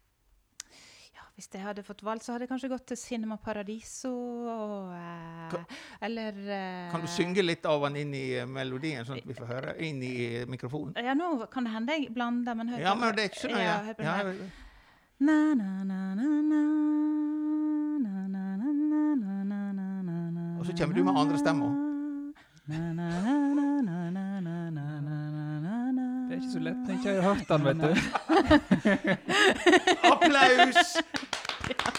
[1.35, 4.13] Hvis jeg hadde fått valgt, så hadde jeg kanskje gått til Cinema Paradiso.
[4.47, 9.27] Og, uh, eller uh, Kan du synge litt av den inn i melodien, sånn at
[9.27, 9.75] vi får høre?
[9.83, 10.95] Inn i mikrofonen?
[10.95, 13.65] Ja, nå kan det hende jeg blander, men hør ja, men det er ikke noe,
[13.67, 13.79] ja.
[13.99, 14.15] ja,
[20.61, 21.75] Og så kommer du med andre stemmer.
[22.71, 24.54] Na, na, na, na, na, na.
[26.25, 27.91] Det er ikke så lett når jeg ikke har hørt den, vet du.
[30.13, 30.97] Applaus!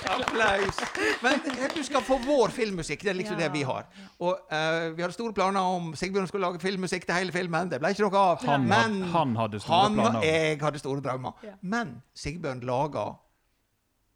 [0.05, 0.79] Applaus!
[1.23, 3.03] Men eh, du skal få vår filmmusikk.
[3.05, 3.43] Det er liksom Ja.
[3.47, 3.85] det vi har.
[4.19, 7.69] Og uh, vi hadde store planer om Sigbjørn skulle lage filmmusikk til hele filmen.
[7.71, 8.45] Det ble ikke noe av.
[8.49, 10.21] Han, Men had, han hadde store han planer.
[10.25, 11.31] jeg hadde store drømmer.
[11.45, 11.53] Ja.
[11.61, 13.05] Men Sigbjørn laga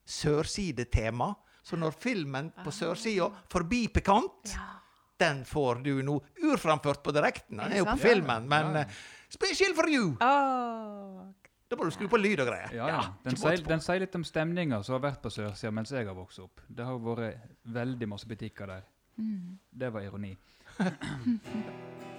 [0.10, 1.34] sørsidetema.
[1.63, 4.76] Så når filmen på sørsida, forbi Pikant, Ja.
[5.19, 7.60] Den får du nå urframført på direkten.
[7.60, 8.97] Den Er jo på filmen, men eh,
[9.29, 10.13] special for you!
[10.23, 11.27] Oh.
[11.69, 12.71] Da må du skru på lyd og greier.
[12.73, 13.01] Ja, ja.
[13.27, 16.17] Den, sier, den sier litt om stemninga som har vært på sørsida mens jeg har
[16.17, 16.63] vokst opp.
[16.65, 18.88] Det har vært veldig masse butikker der.
[19.19, 19.60] Mm.
[19.69, 20.34] Det var ironi.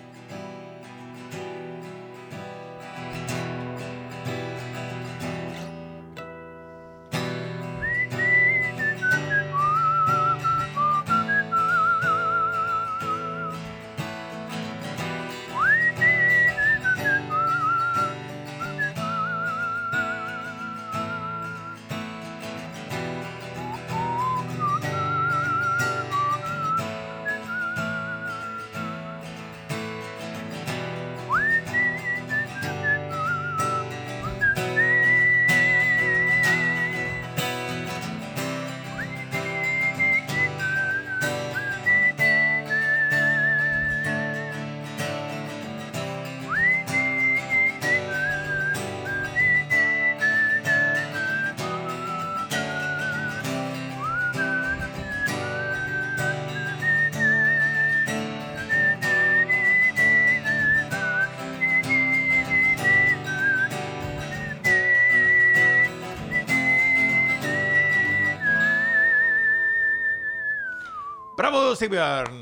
[71.71, 72.39] Bravo, Sigbjørn!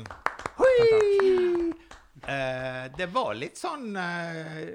[2.25, 4.71] Eh, det var litt sånn eh,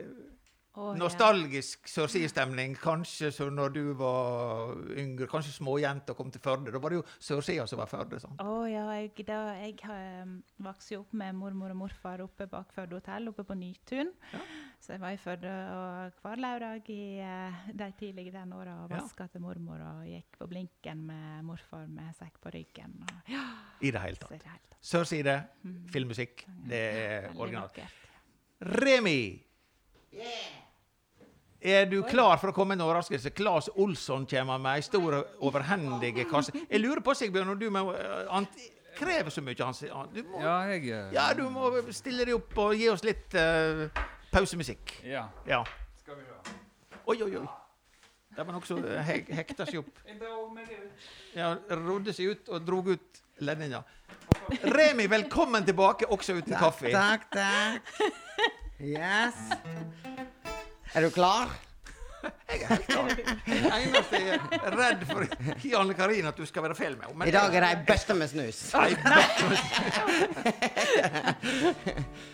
[0.77, 0.93] ja.
[0.95, 6.71] nostalgisk sørsидestemning, kanskje som når du var yngre, kanskje småjente og kom til Førde.
[6.71, 8.21] Da var det jo sørsida som var Førde.
[8.23, 8.39] sånn.
[8.39, 10.37] Å ja, jeg, da, jeg har um,
[10.69, 14.15] vokst jo opp med mormor og morfar oppe bak Førde hotell, oppe på Nytun.
[14.37, 14.45] Ja.
[14.85, 15.51] Så jeg var i Førde
[16.21, 19.27] hver lørdag i eh, de tidlige den åra og Ja.
[19.33, 22.93] til mormor og gikk på blinken med morfar med sekk på ryggen.
[23.01, 23.45] Og, ja,
[23.81, 24.43] I det hele tatt.
[24.45, 24.77] tatt.
[24.83, 25.89] Sørside, Mm.
[25.89, 27.79] filmmusikk, det er originalt.
[28.61, 29.43] Remi!
[31.63, 33.31] Er du klar for å komme med en overraskelse?
[33.35, 36.53] Claes Olsson kommer med ei stor, overhendig kasse.
[36.71, 38.47] Jeg lurer på, Sigbjørn, om du med eh, Han
[38.99, 39.57] krever så mye.
[39.65, 43.03] Han, du må, Ja, jeg eh, ja, du må stille deg opp og gi oss
[43.03, 43.89] litt eh,
[44.35, 44.97] pausemusikk.
[45.07, 45.29] Ja.
[45.47, 45.65] Ja.
[46.03, 46.55] Skal vi da.
[47.07, 47.47] Oi, oi, oi.
[48.35, 50.01] Det var noe som he hekta seg opp.
[51.37, 53.85] Ja, rodde seg ut og drog ut ledninga.
[54.75, 56.91] Remi, velkommen tilbake, også uten kaffe.
[56.91, 57.83] Takk, takk.
[58.83, 59.39] Yes.
[60.95, 61.55] Er du klar?
[62.49, 63.09] Jeg er helt klar.
[63.15, 63.23] Det
[63.71, 65.27] eneste jeg er redd for
[65.69, 67.29] i Anne Karin at du skal være feil med henne.
[67.29, 68.59] I dag er det ei bøtte med snus.
[68.75, 68.91] Nei,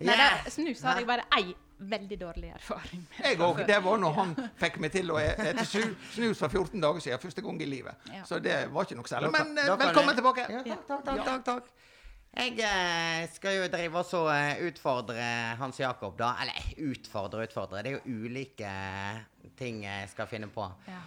[0.00, 1.54] Nei, da, snus har jeg bare ei
[1.84, 3.20] veldig dårlig erfaring med.
[3.26, 3.62] Jeg òg.
[3.66, 7.22] Det var når han fikk meg til å ete snus for 14 dager siden.
[7.22, 8.10] Første gang i livet.
[8.12, 8.22] Ja.
[8.28, 9.32] Så det var ikke noe særlig.
[9.34, 10.46] Men da, da velkommen jeg- tilbake.
[10.50, 11.38] Ja, takk, takk, takk, ja.
[11.52, 11.72] takk.
[12.34, 15.26] Jeg eh, skal jo drive og eh, utfordre
[15.60, 16.32] Hans Jakob, da.
[16.42, 17.82] Eller utfordre, utfordre.
[17.86, 19.20] Det er jo ulike eh,
[19.58, 20.66] ting jeg skal finne på.
[20.90, 20.98] Ja.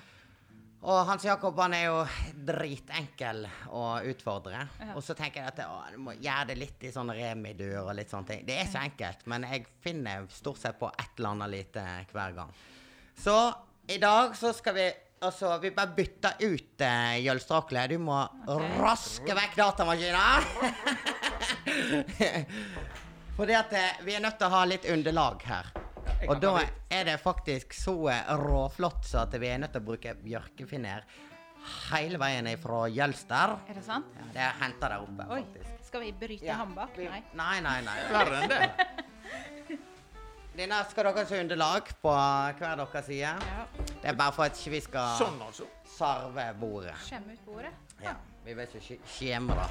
[0.86, 2.02] Og Hans Jakob han er jo
[2.48, 4.60] dritenkel å utfordre.
[4.78, 4.92] Ja.
[4.94, 7.96] Og så tenker jeg at å, du må gjøre det litt i sånn remidur og
[7.98, 8.46] litt sånne ting.
[8.46, 12.38] Det er så enkelt, men jeg finner stort sett på et eller annet lite hver
[12.38, 12.54] gang.
[13.18, 13.36] Så
[13.90, 14.88] i dag så skal vi
[15.18, 17.88] Altså, vi bare bytter ut uh, Jølstrakle.
[17.90, 18.20] Du må
[18.78, 20.46] raske vekk datamaskinen.
[23.40, 25.72] Fordi at eh, vi er nødt til å ha litt underlag her.
[26.27, 26.53] Og da
[26.89, 27.93] er det faktisk så
[28.41, 31.03] råflott så at vi er nødt til å bruke bjørkefinner
[31.91, 33.53] hele veien fra Jølster.
[33.69, 34.06] Er det sant?
[34.17, 35.86] Ja, det er henta der oppe, Oi, faktisk.
[35.89, 36.97] skal vi bryte Ja, ham bak?
[36.97, 37.21] Nei.
[37.38, 37.97] Nei, nei, nei.
[38.15, 39.77] Verre enn det.
[40.58, 43.34] Denne skal dere se underlag på hver deres side.
[43.36, 43.65] Ja.
[44.01, 45.67] Det er bare for at ikke vi skal Sånn, altså.
[45.97, 46.95] sarve bordet.
[47.06, 47.73] Skjemme ut bordet.
[48.01, 49.67] Ja, vi vil ikke sk- skjemme det.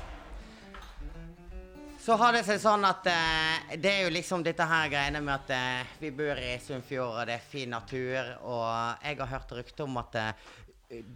[2.07, 5.33] Så har det seg sånn at eh, det er jo liksom dette her greiene med
[5.41, 9.55] at eh, vi bor i Sunnfjord, og det er fin natur, og jeg har hørt
[9.57, 10.45] rykte om at eh,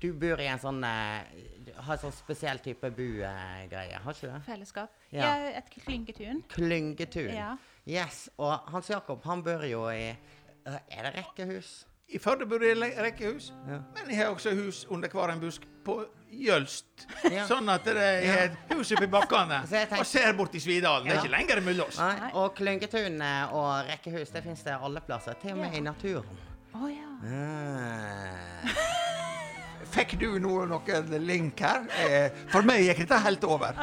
[0.03, 4.43] du bor i en sånn eh, Har en sånn spesiell type bu-greie, har ikke du?
[4.49, 4.99] Fellesskap.
[5.15, 5.29] Ja.
[5.29, 5.53] Ja.
[5.61, 6.43] et klyngetun.
[6.51, 7.31] Klyngetun.
[7.39, 7.53] Ja.
[7.87, 8.25] Yes.
[8.43, 11.85] Og Hans Jakob, han bor jo i eh, Er det rekkehus?
[12.13, 13.79] I Førde bor det le- rekkehus, Ja.
[13.95, 16.01] men jeg har også hus under hver en busk på
[16.33, 17.07] Jølst.
[17.31, 17.45] Ja.
[17.47, 20.61] Sånn at det er et hus oppi bakkene Så jeg tenker- og ser bort i
[20.63, 21.07] Svidalen.
[21.09, 21.99] Det er ikke lenger mellom oss.
[21.99, 22.31] Nei.
[22.35, 25.35] Og klyngetun eh, og rekkehus, det fins det alle plasser.
[25.43, 25.79] Til og med Ja.
[25.79, 26.39] i naturen.
[26.75, 27.07] Å ja.
[27.27, 28.71] Ah.
[29.95, 31.87] Fikk du noe, noen link her?
[32.07, 33.75] Eh, For meg gikk dette helt over.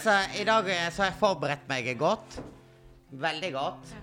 [0.00, 2.38] Så I dag eh, så har jeg forberedt meg godt.
[3.12, 3.94] Veldig godt.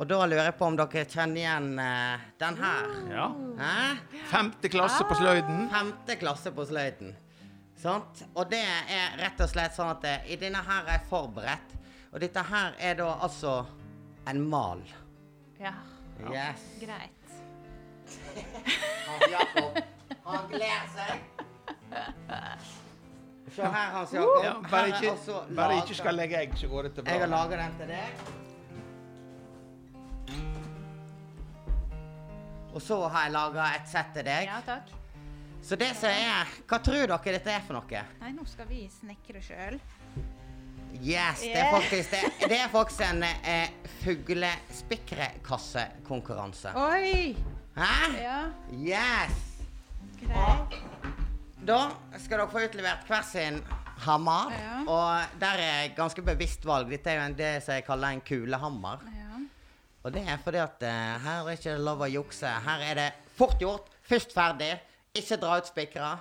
[0.00, 2.86] Og da lurer jeg på om dere kjenner igjen uh, den her.
[3.12, 3.26] Ja.
[3.58, 4.22] Hæ?
[4.30, 5.66] Femte klasse på sløyden.
[5.72, 7.12] Femte klasse på sløyden.
[7.80, 8.22] Sant?
[8.32, 11.76] Og det er rett og slett sånn at eh, i denne her er jeg forberedt.
[12.12, 13.60] Og dette her er da altså
[14.28, 14.82] en mal.
[15.60, 15.76] Ja,
[16.20, 16.64] Yes.
[16.80, 17.30] greit.
[19.08, 19.78] Hans Jakob,
[20.26, 21.22] han gleder seg.
[23.54, 24.44] Se her, Hans Jakob.
[24.44, 27.58] Ja, bare ikke, også bare ikke skal legge egg, så går dette Jeg har laget
[27.64, 28.49] den til deg.
[32.74, 34.44] Og så har jeg laget et sett til deg.
[34.46, 34.88] Ja, takk.
[35.62, 38.02] Så det som er Hva tror dere dette er for noe?
[38.22, 39.80] Nei, nå skal vi snekre sjøl.
[41.00, 42.18] Yes, det er faktisk, det,
[42.50, 43.68] det er faktisk en eh,
[44.02, 46.72] fuglespikrekassekonkurranse.
[46.74, 47.36] Oi!
[47.76, 47.84] Hæ?
[48.18, 49.50] Ja, Yes!
[50.20, 50.74] greit.
[51.66, 53.60] Da skal dere få utlevert hver sin
[54.04, 54.52] hammer.
[54.56, 54.76] Ja.
[54.88, 56.90] Og der er ganske bevisst valg.
[56.90, 58.96] Dette er jo en, det som jeg kaller en kulehammer.
[59.16, 59.19] Ja.
[60.00, 62.48] Og det er fordi at uh, her er ikke lov å jukse.
[62.64, 64.72] Her er det fort gjort, først ferdig,
[65.16, 66.12] ikke dra ut spikra.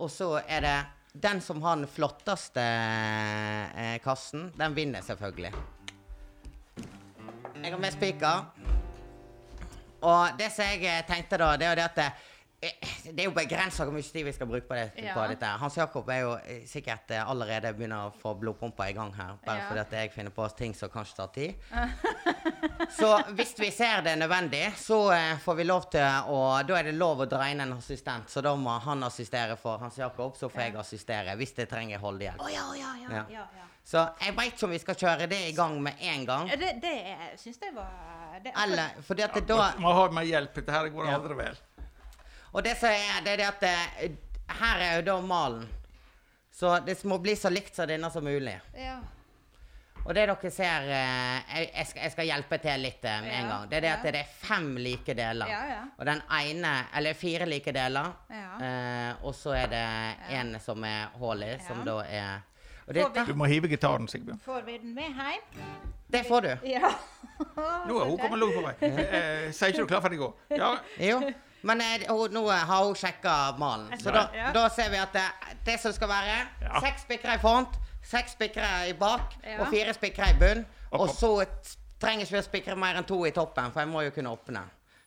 [0.00, 0.78] Og så er det
[1.12, 5.50] den som har den flotteste eh, kassen, den vinner selvfølgelig.
[7.60, 8.44] Jeg har med spiker.
[10.00, 12.28] Og det som jeg eh, tenkte da, det er det at eh,
[12.60, 15.14] det er jo begrensa hvor mye tid vi skal bruke på, det, Ja.
[15.16, 15.46] på dette.
[15.62, 19.38] Hans Jakob er jo eh, sikkert eh, allerede begynner å få blodpumpa i gang her.
[19.46, 19.68] Bare Ja.
[19.68, 21.54] fordi at jeg finner på ting som kanskje tar tid.
[22.98, 26.90] Så hvis vi ser det nødvendig, så eh, får vi lov til å Da er
[26.90, 28.28] det lov å dra inn en assistent.
[28.30, 31.98] Så da må han assistere for Hans Jakob, så får jeg assistere hvis det trenger
[32.02, 32.40] holdehjelp.
[32.44, 33.10] Oh, ja, ja, ja.
[33.10, 33.24] Ja.
[33.30, 33.66] ja, ja.
[33.90, 36.50] Så jeg veit ikke om vi skal kjøre det i gang med en gang.
[36.60, 36.92] Det, det
[37.40, 37.88] syns jeg var
[38.44, 40.54] det, Eller fordi at det da Må ha med hjelp.
[40.60, 41.14] Dette går Ja.
[41.16, 41.56] aldri vel.
[42.52, 44.10] Og det som er, det er det at eh,
[44.60, 45.68] her er jo da malen.
[46.52, 48.56] Så det må bli så likt som denne som mulig.
[48.76, 48.98] Ja.
[50.00, 53.30] Og det dere ser eh, jeg, jeg, skal, jeg skal hjelpe til litt eh, med
[53.36, 53.66] en Ja, gang.
[53.70, 55.50] Det er det at det er fem like deler.
[55.52, 55.82] Ja, ja.
[55.98, 58.08] Og den ene Eller fire like deler.
[58.32, 58.46] Ja.
[58.64, 59.82] Eh, og så er det
[60.40, 61.90] en som er hull i, som Ja.
[61.92, 62.46] da er
[62.90, 64.40] dette Du må hive gitaren, Sigbjørn.
[64.42, 65.68] Får vi den med hjem?
[66.10, 66.50] Det får du.
[66.66, 66.90] Ja.
[67.86, 68.74] Nå er hun kommet langt på vei.
[68.90, 70.30] Eh, Sier ikke du klar for å gå?
[70.58, 70.72] Ja.
[70.98, 71.20] Jo.
[71.62, 73.90] Men hun, nå har hun sjekka malen.
[74.00, 74.52] Så da, Ja.
[74.52, 75.26] da ser vi at det,
[75.64, 76.80] det som skal være Ja.
[76.80, 77.68] seks spikere i front,
[78.02, 79.60] seks spikere i bak Ja.
[79.60, 80.66] og fire spikere i bunn.
[80.92, 83.88] Og så trenger trenger ikke vi å spikre mer enn to i toppen, for jeg
[83.88, 84.62] må jo kunne åpne.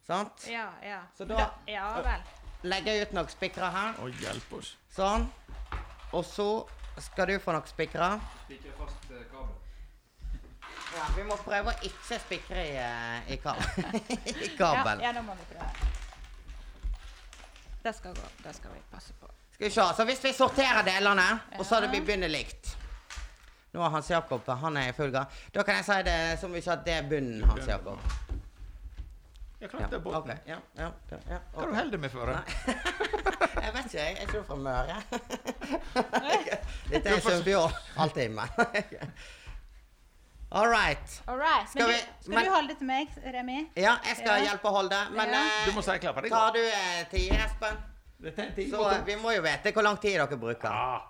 [0.07, 0.45] Sant?
[0.47, 0.99] Ja, ja.
[1.17, 2.21] Så da- Ja vel.
[2.63, 3.93] Legger jeg ut noen spikre her.
[3.99, 4.75] Å, hjelp oss.
[4.95, 5.27] Sånn.
[6.13, 6.67] Og så
[6.99, 8.19] skal du få noen spikre.
[8.45, 9.55] Spikre fast eh, kabel.
[10.95, 13.65] Ja, vi må prøve å ikke spikre i, eh, i, kabel.
[14.27, 15.01] i Ja, kabel.
[15.01, 16.02] ja, nå må vi prøve.
[17.83, 18.21] Det skal gå.
[18.43, 19.27] Det skal vi passe på.
[19.51, 19.87] Skal vi se.
[19.95, 21.25] Så hvis vi sorterer delene,
[21.59, 22.77] og så vi begynner likt
[23.73, 25.25] Nå har Hans Jakob han er i full gang.
[25.53, 27.99] Da kan jeg si det som vi sa, det er bunnen, Hans Jakob.
[29.59, 29.79] Jeg Ja,
[30.45, 32.29] ja, ja, ja, ja, Hva er du holder med for?
[33.63, 34.15] Jeg vet ikke, jeg.
[34.17, 34.97] Er ikke fra Møre?
[36.89, 37.77] Dette er Sunnfjord.
[37.97, 38.47] Alltid med.
[40.53, 41.21] All right.
[41.27, 41.69] All right.
[41.69, 43.69] Skal du, vi- skal men- du holde til meg, Remi?
[43.75, 44.51] Ja, jeg skal Ja.
[44.51, 44.99] hjelpe å holde.
[45.11, 45.41] Men Ja.
[45.45, 47.77] eh, Du må si klar for å tar du eh, tid, Espen?
[48.55, 50.69] Time Så og eh, vi må jo vite hvor lang tid dere bruker.
[50.69, 51.01] Ja.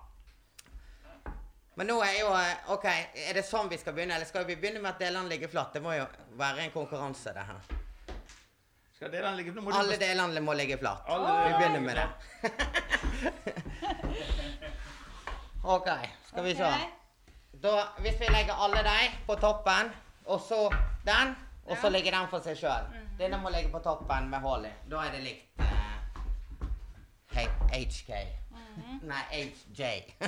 [1.75, 4.13] Men nå er jo eh, OK, er det sånn vi skal begynne?
[4.15, 5.73] Eller skal vi begynne med at delene ligger flatt?
[5.73, 7.59] Det må jo være en konkurranse, det her.
[8.95, 9.75] Skal delene ligge flatt?
[9.75, 11.03] Alle delene må ligge flatt.
[11.07, 12.07] Alle Vi begynner med det.
[15.63, 15.87] OK,
[16.27, 16.73] skal vi se.
[17.63, 19.91] Da, hvis vi legger alle de på toppen,
[20.25, 20.67] og så
[21.05, 22.89] den, og så ligger den for seg sjøl.
[23.19, 24.71] Denne må ligge på toppen med hull i.
[24.91, 28.11] Da er det likt eh, HK.
[29.07, 29.81] Nei, HJ.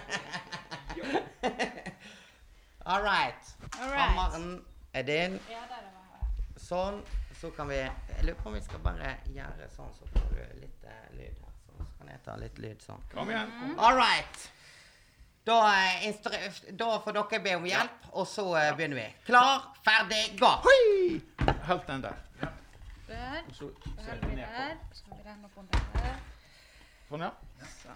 [2.86, 3.56] All right.
[3.80, 4.62] Hammeren
[4.94, 5.40] er din.
[6.62, 7.02] Sånn.
[7.36, 10.60] Så kan vi Jeg lurer på om vi skal bare gjøre sånn, så får du
[10.62, 11.56] litt eh, lyd her.
[11.66, 13.02] Sånn, så kan jeg ta litt lyd sånn.
[13.12, 13.52] Kom igjen.
[13.76, 14.46] All right.
[15.46, 16.14] Da, eh,
[16.72, 19.06] da får dere be om hjelp, og så eh, begynner vi.
[19.28, 20.50] Klar, ferdig, gå!
[20.66, 21.22] Hoi!
[21.68, 22.16] Helt den der.
[23.08, 23.42] Der.
[23.48, 24.74] Og så Så ser vi ned der.
[24.90, 24.96] på.
[24.96, 26.18] Så har vi den opp under der.
[27.10, 27.30] Sånn, ja.
[27.78, 27.90] Så.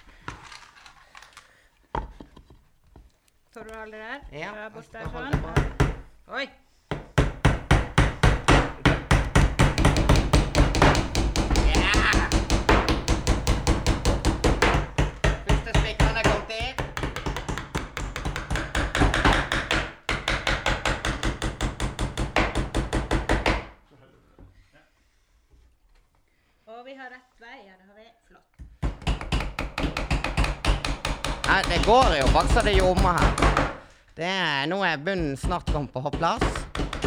[3.53, 4.19] Tar du holde der?
[4.37, 5.33] Ja, bort der, sånn.
[6.29, 6.45] Oi.
[11.65, 12.29] Yeah!
[15.47, 16.75] Første spikeren er kommet inn.
[27.09, 27.67] Rett vei.
[27.67, 28.07] Ja, det har vi.
[28.27, 28.51] Flott.
[31.47, 33.33] Nei, det går jo bakser det ljomer her.
[34.15, 36.43] Det er, nå er bunnen snart kommet på plass.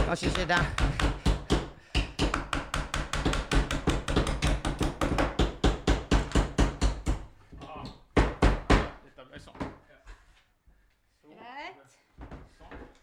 [0.01, 0.63] Kanskje ikke det.
[9.05, 9.61] Dette ble sånn.
[11.31, 11.79] Greit.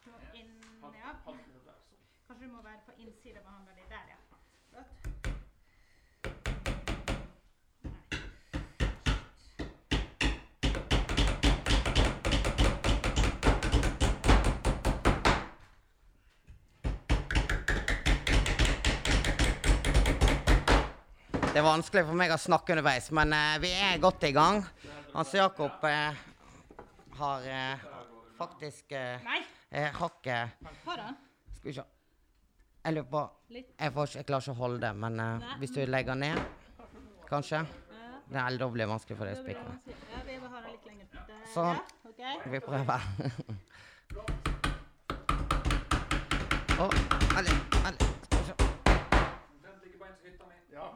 [0.04, 0.52] Nå inn,
[1.00, 1.16] ja.
[1.24, 4.18] Kanskje du må være på innsida og behandle de der, ja.
[4.74, 4.92] Flott.
[21.50, 24.58] Det er vanskelig for meg å snakke underveis, men eh, vi er godt i gang.
[25.14, 26.18] Hans Jakob eh,
[27.20, 27.86] har eh,
[28.36, 29.40] faktisk eh, Nei,
[29.72, 31.16] eh, hakket har han?
[31.56, 31.86] Skal vi se.
[32.84, 33.22] Jeg lurer på
[33.56, 33.70] Litt.
[33.80, 35.56] Jeg, får ikke, jeg klarer ikke å holde det, men eh, Nei.
[35.62, 36.38] hvis du legger ned,
[37.32, 37.64] kanskje?
[37.64, 38.20] Ja.
[38.30, 40.12] Det er da blir det vanskelig for deg å spikke blir spikre.
[40.12, 41.06] Ja, vi må ha den litt lenger.
[41.16, 41.24] Der,
[41.54, 41.80] Sånn.
[41.80, 42.22] Ja, ok.
[42.52, 43.00] Vi prøver.
[46.80, 46.86] Å,
[47.40, 47.52] alle,
[47.88, 48.00] alle.
[48.00, 48.28] Vent litt.
[48.30, 48.54] Skal vi se.
[49.64, 50.92] Bare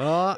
[0.00, 0.36] Og,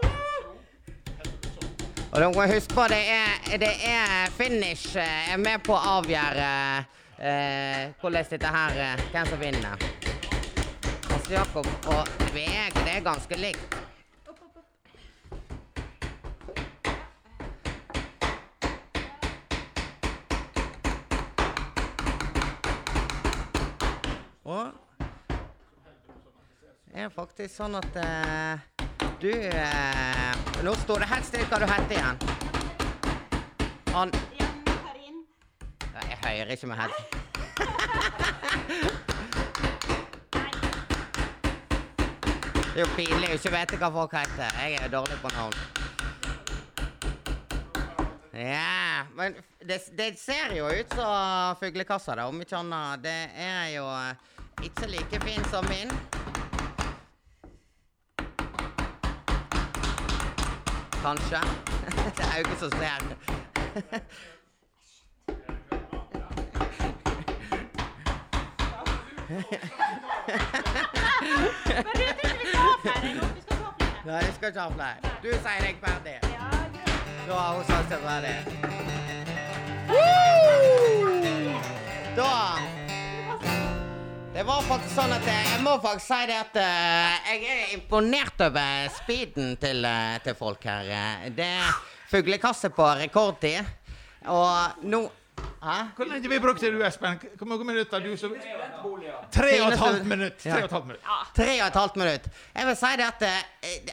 [2.12, 6.48] og må huske på det er, det er finish Jeg er med på å avgjøre
[7.18, 9.86] eh, hvordan dette her eh, Hvem som vinner.
[11.10, 13.81] Hans Jakob og Veg, det er ganske likt.
[26.92, 28.60] Er faktisk sånn at uh,
[29.22, 30.32] du uh,
[30.62, 32.18] Nå står det helt stille hva du heter igjen.
[33.88, 34.12] Karin.
[35.92, 36.98] Nei, Jeg hører ikke med helt.
[42.72, 44.54] Det er jo pinlig å ikke vite hva folk heter.
[44.62, 45.58] Jeg er dårlig på navn.
[48.32, 53.04] Ja, men det, det ser jo ut som fuglekassa, da, om ikke annet.
[53.04, 54.16] Det er jo eh,
[54.70, 55.92] ikke like fin som min.
[61.02, 61.40] Kanskje.
[62.16, 63.18] Det er jo ikke så sent.
[63.88, 64.00] Men
[71.74, 72.92] du, ikke vi skal ha flere.
[72.92, 73.42] Vi skal flere.
[74.04, 74.96] Nei, jeg skal ikke ha flere.
[75.22, 76.18] Du sier jeg ferdig.
[76.22, 76.48] Ja.
[77.28, 78.36] Da har hun sagt seg ferdig.
[82.16, 82.51] Da
[84.42, 88.40] Det var faktisk sånn at jeg, må faktisk si det at eh, jeg er imponert
[88.42, 90.88] over speeden til, eh, til folk her.
[90.90, 91.76] Eh, Det er
[92.10, 93.62] fuglekasse på rekordtid.
[94.26, 95.04] Og nå
[95.62, 95.76] Hæ?
[95.94, 97.20] Hvor lenge vi brukte du, Espen?
[97.38, 98.34] Hvor mange minutter du som
[99.30, 100.42] Tre og et halvt minutt.
[100.42, 101.06] Tre og et halvt minutt.
[101.36, 102.28] Tre og et halvt minutt.
[102.56, 103.24] Jeg vil si det at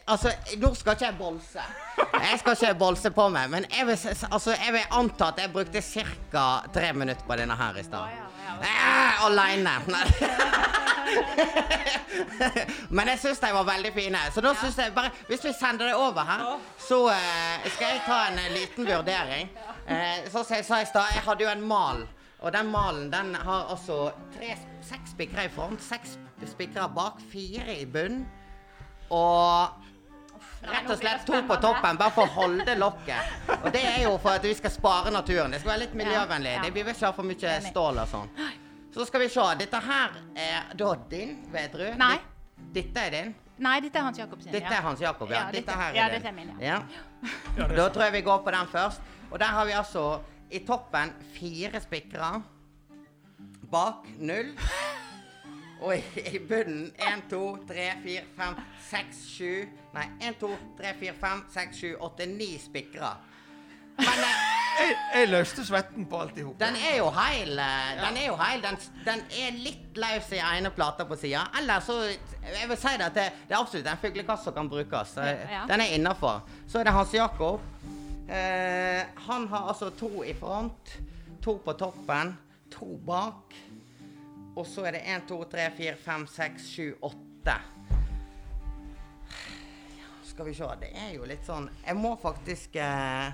[0.08, 1.68] Altså, nå skal ikke jeg bolse.
[2.00, 5.54] Jeg skal ikke bolse på meg, men jeg vil, altså, jeg vil anta at jeg
[5.54, 6.50] brukte ca.
[6.74, 8.39] tre minutter på denne her i stad.
[8.62, 9.80] Eh, Aleine.
[12.90, 14.22] Men jeg syns de var veldig fine.
[14.34, 16.46] Så da syns jeg bare Hvis vi sender det over her,
[16.82, 19.52] så eh, skal jeg ta en eh, liten vurdering.
[19.88, 22.06] Eh, så som jeg sa i stad, jeg hadde jo en mal.
[22.40, 24.54] Og den malen den har altså tre,
[24.86, 26.16] seks spikrer i front, seks
[26.48, 28.24] spikrer bak, fire i bunn.
[29.10, 29.89] Og
[30.62, 33.36] rett og slett to på toppen, bare for å holde lokket.
[33.60, 35.52] Og det er jo for at vi skal spare naturen.
[35.52, 36.56] Det skal være litt miljøvennlig.
[36.64, 38.34] Det blir ikke for mye stål og sånn.
[38.94, 39.46] Så skal vi se.
[39.60, 41.96] Dette her er da din, Vedrud.
[42.02, 42.18] Nei.
[42.74, 43.36] Dette er din.
[43.60, 44.52] Nei, dette er Hans Jakob sin.
[44.56, 45.42] Dette er Hans Jakob, ja.
[45.44, 46.78] Ja, Dette dette- her er ja, dette er min, ja.
[47.58, 47.68] ja.
[47.76, 49.02] Da tror jeg vi går på den først.
[49.32, 50.06] Og der har vi altså
[50.50, 52.42] i toppen fire spikere.
[53.72, 54.56] Bak null.
[55.82, 58.58] Og i, i bunnen én, to, tre, fire, fem,
[58.90, 59.54] seks, sju
[59.94, 63.16] Nei, én, to, tre, fire, fem, seks, sju, åtte, ni spikra.
[64.00, 64.46] Men eh,
[64.80, 66.54] Jeg, jeg løste svetten på alt i hop.
[66.62, 67.58] den er jo heil.
[67.60, 68.62] eh, Den er jo heil.
[68.64, 71.42] Den, den er litt løs i ene plata på sida.
[71.60, 74.70] Eller så Jeg vil si det at det, det er absolutt en fuglekasse som kan
[74.72, 75.16] brukes.
[75.68, 76.46] Den er innafor.
[76.68, 77.60] Så er det Hans Jakob.
[78.30, 80.94] Eh, han har altså to i front,
[81.44, 82.38] to på toppen,
[82.72, 83.58] to bak.
[84.56, 87.58] Og så er det én, to, tre, fire, fem, seks, sju, åtte.
[90.40, 90.68] Skal vi se.
[90.80, 93.34] Det er jo litt sånn Jeg må faktisk eh,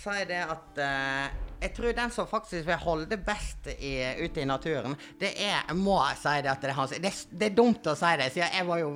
[0.00, 1.28] si det at eh,
[1.62, 3.92] Jeg tror den som faktisk vil holde best i,
[4.24, 7.38] ute i naturen, det er Jeg må si det at det er hans Det, er-
[7.38, 8.90] det er dumt å si det, siden jeg var jo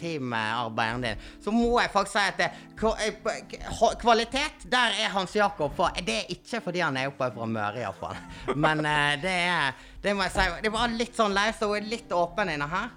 [0.00, 1.22] teamarbeideren din.
[1.44, 5.90] Så må jeg faktisk si at det, eh, kvalitet, der er Hans Jakob for.
[6.06, 8.16] Det er ikke fordi han er oppe fra Møre, iallfall.
[8.56, 9.72] Men eh, det er
[10.04, 10.48] Det må jeg si.
[10.62, 12.90] Det var litt sånn løst og litt åpen inne her.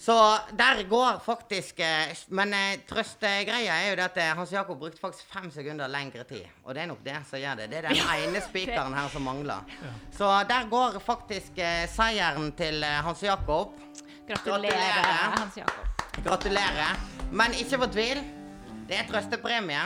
[0.00, 4.78] Så der går faktisk eh, Men eh, trøstegreia er jo det at eh, Hans Jakob
[4.80, 6.46] brukte faktisk fem sekunder lengre tid.
[6.64, 7.66] Og det er nok det som gjør det.
[7.68, 9.74] Det er den ene spikeren her som mangler.
[10.16, 11.60] Så der går faktisk
[11.92, 13.76] seieren til Hans Jakob.
[14.28, 15.10] Gratulerer.
[15.36, 16.06] Hans Jakob.
[16.24, 16.96] Gratulerer.
[17.32, 18.22] Men ikke fortvil.
[18.88, 19.84] Det er trøstepremie.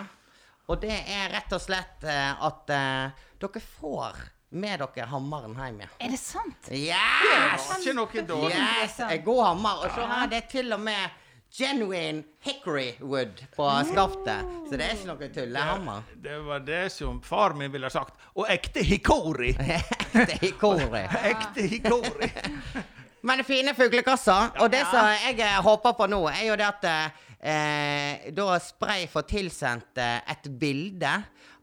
[0.70, 4.22] Og det er rett og slett at dere får
[4.54, 5.92] med dere hammeren hjem igjen.
[5.98, 6.70] Er det sant?
[6.70, 7.68] Yes!
[7.80, 8.56] Ikke noe dårlig.
[8.56, 9.84] Yes, en god hammer.
[9.84, 11.20] Og så har det til og med
[11.54, 14.46] genuine hickory wood på skaftet.
[14.68, 16.08] Så det er ikke noe tullehammer.
[16.14, 16.22] Det.
[16.28, 18.18] Det var det som far min ville ha sagt.
[18.34, 19.52] Og ekte hikori.
[19.78, 20.80] ekte hikori.
[20.82, 21.04] hickory.
[21.32, 22.30] Ekte hikori.
[23.24, 24.50] Men fine fuglekasser.
[24.60, 26.88] Og det som jeg eh, håper på nå, er jo det at
[27.40, 31.14] eh, da Spray får tilsendt eh, et bilde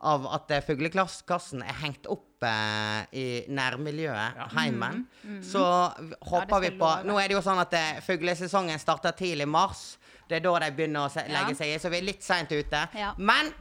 [0.01, 5.03] av at fuglekassen er hengt opp eh, i nærmiljøet, heimen.
[5.45, 6.91] Så håper ja, vi på.
[7.05, 9.83] Nå er det jo sånn at eh, fuglesesongen starter tidlig i mars.
[10.27, 11.41] Det er da de begynner å se, Ja.
[11.41, 12.85] legge seg i, så vi er litt seint ute.
[12.97, 13.13] Ja.
[13.17, 13.51] Men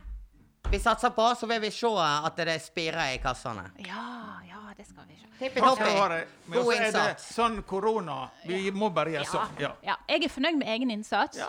[0.71, 3.71] vi satser på, så vil vi se at det spirer i kassene.
[3.87, 5.27] Ja, ja, det skal vi se.
[5.41, 5.85] Tippi toppi.
[5.85, 7.29] Men God også er det innsats.
[7.35, 8.29] sånn korona.
[8.47, 9.31] Vi må bare gjøre Ja.
[9.33, 9.61] sånn.
[9.61, 9.73] Ja.
[9.83, 9.97] ja.
[10.09, 11.39] Jeg er fornøyd med egen innsats.
[11.39, 11.49] Ja.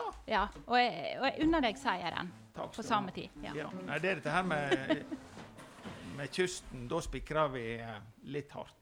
[0.66, 3.30] Og, jeg, og jeg unner deg seieren Takk på samme tid.
[3.44, 3.52] Ja.
[3.56, 3.68] Ja.
[3.88, 5.06] Nei, det er dette her med,
[6.18, 6.88] med kysten.
[6.88, 8.78] Da spikrer vi eh, litt hardt.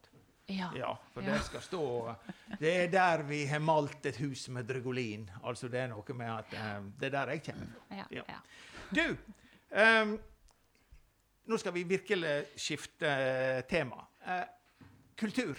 [0.50, 0.70] Ja.
[0.76, 1.34] Ja, for Ja.
[1.36, 2.16] det skal stå
[2.60, 5.28] Det er der vi har malt et hus med drygolin.
[5.44, 7.98] Altså det er noe med at eh, Det er der jeg kommer fra.
[7.98, 8.24] Ja, Ja.
[8.30, 8.40] ja.
[8.90, 9.18] Du,
[9.72, 10.16] ehm,
[11.50, 14.04] nå skal vi virkelig skifte eh, tema.
[14.26, 14.44] Uh,
[15.18, 15.58] kultur.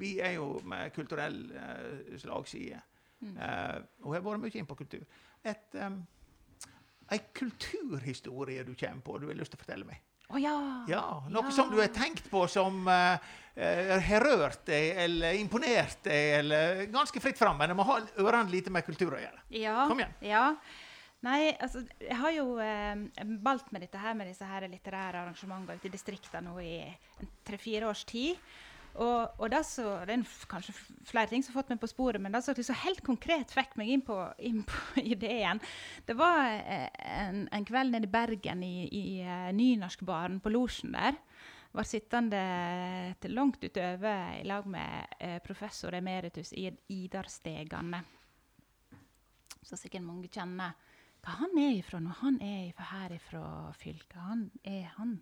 [0.00, 2.80] Vi er jo med kulturell uh, slagside.
[3.20, 5.02] Eh, og har vært mye inn på kultur.
[5.44, 5.98] Et, um,
[7.12, 10.00] ei kulturhistorie du kommer på, du har lyst til å fortelle meg?
[10.30, 10.54] Å ja.
[10.88, 11.52] Ja, Noe Ja.
[11.52, 13.18] som du har tenkt på som eh,
[14.06, 18.52] har rørt deg, eller imponert deg, eller ganske fritt fram, men det må ha ørene
[18.52, 19.42] lite med kultur å gjøre.
[19.58, 19.88] Ja.
[19.90, 20.14] Kom igjen.
[20.22, 20.44] Ja.
[21.20, 25.76] Nei, altså, jeg har jo eh, balt med dette her med disse her litterære arrangementene
[25.76, 26.74] ute i distriktene nå i
[27.44, 28.40] tre-fire års tid.
[28.90, 30.74] Og, og det, så, det er kanskje
[31.06, 33.76] flere ting som har fått meg på sporet, men det som liksom helt konkret fikk
[33.78, 34.16] meg inn på,
[34.48, 35.60] inn på ideen,
[36.08, 36.88] det var eh,
[37.28, 41.20] en, en kveld nede i Bergen i, i uh, Nynorskbaren på losjen der.
[41.70, 42.40] Var sittende
[43.22, 48.00] til langt utover i lag med eh, professor emeritus Idar Stegane
[49.62, 50.74] som sikkert mange kjenner
[51.24, 53.42] hva han er ifra når han er ifra her ifra
[53.80, 54.16] fylket.
[54.28, 55.18] Han er han.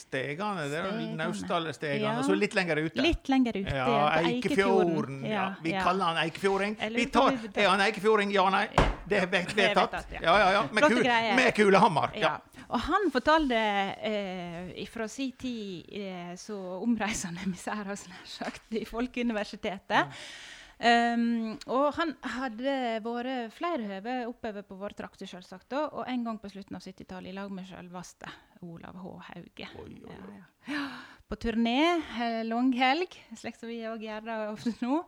[0.00, 1.16] Stegane, det er Stegane.
[1.18, 2.18] Naustdalstegane, Ja.
[2.18, 3.02] og så litt lenger ute.
[3.02, 3.74] Litt lenger ute.
[3.74, 5.24] Ja, Eikefjorden.
[5.26, 6.76] Ja, vi kaller han Eikefjording.
[6.94, 8.30] Vi tar, er han Eikefjording?
[8.32, 8.68] Ja, nei.
[9.10, 10.12] Det er vedtatt.
[10.14, 10.20] ja.
[10.22, 10.62] Ja, ja.
[10.72, 12.14] Med, kul, med kulehammer.
[12.14, 12.36] Ja.
[12.70, 20.06] Og han fortalte eh, fra sin tid eh, så omreisende misære, nær sagt, i Folkeuniversitetet.
[20.80, 22.74] Um, og han hadde
[23.04, 27.34] vært flere høve oppover på våre trakter, selvsagt, og en gang på slutten av 70-tallet
[27.34, 28.30] i lag med selveste
[28.64, 29.12] Olav H.
[29.26, 29.68] Hauge.
[29.82, 30.38] Oi, oi, oi.
[30.38, 30.86] Ja, ja.
[31.28, 35.02] På turné, eh, langhelg, slik som vi òg gjør det ofte nå,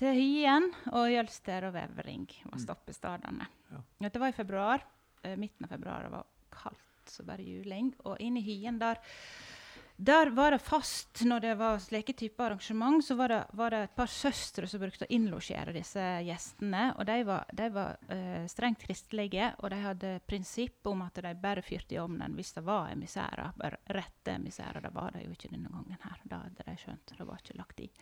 [0.00, 3.50] til Hyen og Jølster og Vevring var stoppestedene.
[3.74, 3.82] Ja.
[4.06, 4.86] Dette var i februar.
[5.22, 6.06] eh, midten av februar.
[6.06, 7.90] Det var kaldt som bare juling.
[8.06, 8.96] Og inn i Hyen der
[10.00, 13.80] der var det fast, når det var slike typer arrangement, så var det, var det
[13.84, 16.86] et par søstre som brukte å innlosjere disse gjestene.
[16.96, 21.34] Og de var, de var uh, strengt kristelige, og de hadde prinsipp om at de
[21.42, 23.52] bare fyrte i ovnen hvis det var emissærer.
[23.92, 24.80] Rette emissærer.
[24.88, 26.24] Det var det jo ikke denne gangen her.
[26.24, 27.16] Da hadde de skjønt.
[27.18, 27.92] Det var ikke lagt i.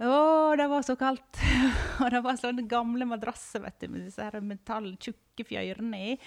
[0.00, 0.14] Å,
[0.56, 1.42] det var så kaldt!
[2.00, 4.94] og det var sånne gamle madrasser vet du, med disse her metall,
[5.34, 6.18] fjørene i.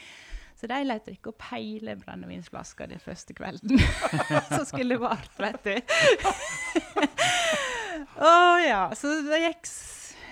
[0.64, 3.82] Så de lot drikke opp hele brennevinsflaska den første kvelden.
[4.54, 5.74] som skulle vart, vet du.
[8.24, 8.30] Å
[8.64, 8.86] ja.
[8.96, 9.68] Så det gikk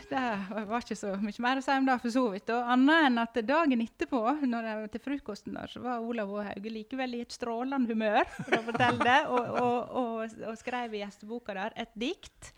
[0.08, 0.22] Det
[0.70, 2.54] var ikke så mye mer å si om det, for så vidt.
[2.56, 4.22] Og annet enn at dagen etterpå,
[4.54, 7.92] når jeg var til frokosten der, så var Olav og Hauge likevel i et strålende
[7.92, 12.54] humør, for å fortelle det, og, og, og, og skrev i gjesteboka der et dikt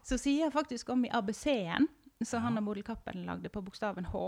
[0.00, 1.92] som sier faktisk om i ABC-en,
[2.24, 4.26] som han og Bodil Cappelen lagde på bokstaven H.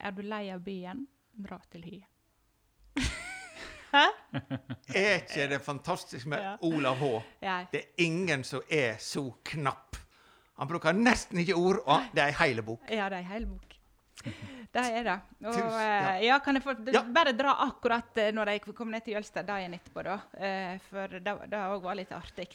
[0.00, 1.04] Er du lei av byen?
[1.38, 1.98] Dra til hi.
[3.92, 4.04] Hæ?
[4.94, 6.56] Er ikke det fantastisk med Ja.
[6.66, 7.04] Olav H?
[7.42, 7.64] Ja.
[7.72, 9.96] Det er ingen som er så knapp.
[10.58, 12.82] Han bruker nesten ikke ord, og det er ei heil bok.
[12.90, 13.74] Ja, det er en heil bok.
[14.74, 15.14] Det er det.
[15.46, 16.14] Og, Tusen, eh, ja.
[16.26, 17.02] ja, kan jeg få Ja.
[17.14, 20.18] bare dra akkurat eh, når jeg kom ned til Jølster dagen etterpå, da.
[20.36, 22.48] Eh, for det, det òg var litt artig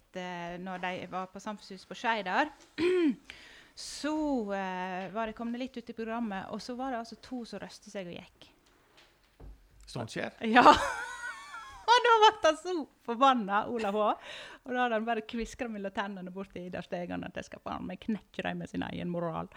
[0.59, 2.51] når de var på Samfunnshuset på Skei der.
[3.75, 7.57] Så var det kommet litt ut i programmet, og så var det altså to som
[7.63, 8.52] røste seg og gikk.
[9.89, 10.31] Sånt skjer.
[10.47, 10.63] Ja.
[11.93, 12.75] Og da ble det så
[13.05, 13.95] forbanna, Ola H.
[14.63, 17.59] Og da hadde han bare kviskra mellom tennene bort til Idar Stegan at jeg skal
[17.65, 19.47] faen meg knekke dem med sin egen moral.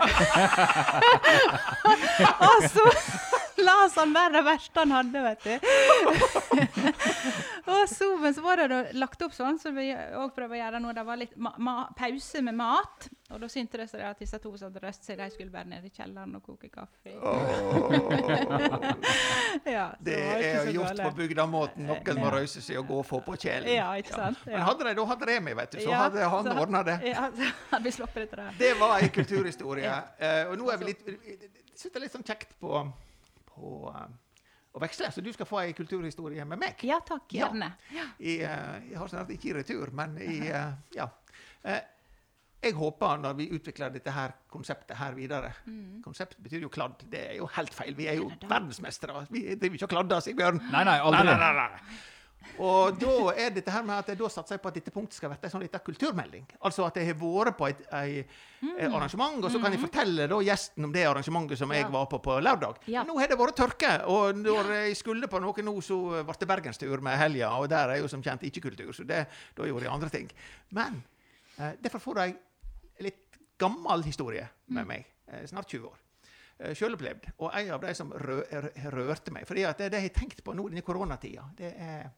[2.48, 2.84] og så
[3.64, 5.54] las han bare det verste han hadde, vet du.
[7.74, 10.80] og så, men så var det lagt opp sånn, som vi òg prøver å gjøre
[10.84, 10.88] nå.
[10.96, 13.08] Det var litt ma ma pause med mat.
[13.34, 15.86] Og da syntes det at disse to som hadde røst seg, de skulle være nede
[15.88, 17.10] i kjelleren og koke kaffe.
[19.64, 20.18] ja, det, Det
[20.50, 21.04] er så gjort gale.
[21.08, 21.86] på bygdamåten.
[21.88, 22.32] Noen må Ja.
[22.36, 23.68] røyse seg og gå og få på kjelen.
[23.74, 24.40] Ja, ikke sant?
[24.46, 24.64] Men Ja.
[24.68, 26.98] hadde de da hatt Remi, vet du, så Ja, hadde han ordna det.
[27.10, 28.50] Ja, så hadde vi sluppet etter det.
[28.58, 29.84] Det var ei kulturhistorie.
[29.94, 30.02] Ja.
[30.18, 32.70] Eh, og nå er vi litt det er litt sånn kjekt på,
[33.50, 34.06] på uh,
[34.74, 36.84] å veksle, så du skal få ei kulturhistorie med meg.
[36.86, 37.48] Ja takk, Ja.
[37.48, 37.72] gjerne.
[38.18, 40.38] I, uh, jeg har snart ikke i retur, men i
[40.94, 41.08] Ja.
[41.64, 41.80] Eh,
[42.64, 45.50] jeg håper når vi utvikler dette her konseptet her videre
[46.04, 47.02] Konsept betyr jo kladd.
[47.10, 47.94] Det er jo helt feil.
[47.96, 49.26] Vi er jo verdensmestere.
[49.30, 50.60] Vi driver ikke og kladder, Sigbjørn.
[50.72, 51.24] Nei, nei, aldri.
[51.28, 51.98] Nei, nei, nei, nei.
[52.58, 55.16] Og da er dette her med at jeg da satser jeg på at dette punktet
[55.18, 56.44] skal være en sånn liten kulturmelding.
[56.64, 58.34] Altså at jeg har vært på et, et,
[58.78, 61.88] et arrangement, og så kan jeg fortelle da gjesten om det arrangementet som jeg Ja.
[61.96, 62.78] var på på lørdag.
[62.86, 63.02] Ja.
[63.04, 66.38] Men nå har det vært tørke, og når jeg skulle på noe nå, så ble
[66.38, 69.26] det bergenstur med helga, og der er jo som kjent ikke kultur, så det,
[69.56, 70.30] da gjorde jeg andre ting.
[70.70, 71.02] Men
[71.58, 72.36] eh, derfor får jeg
[73.00, 75.04] litt gammel historie med meg.
[75.28, 76.00] Eh, snart 20 år.
[76.58, 77.30] Eh, Selvopplevd.
[77.42, 78.40] Og en av de som rø
[78.94, 79.42] rørte meg.
[79.50, 82.10] at det, det jeg har tenkt på nå denne koronatida, det er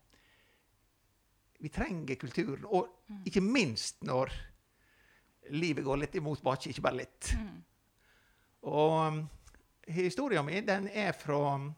[1.66, 2.66] Vi trenger kulturen.
[2.70, 4.30] Og ikke minst når
[5.50, 7.32] livet går litt imot bakke, ikke bare litt.
[8.66, 9.18] Og um,
[9.90, 11.72] historien min den er fra um,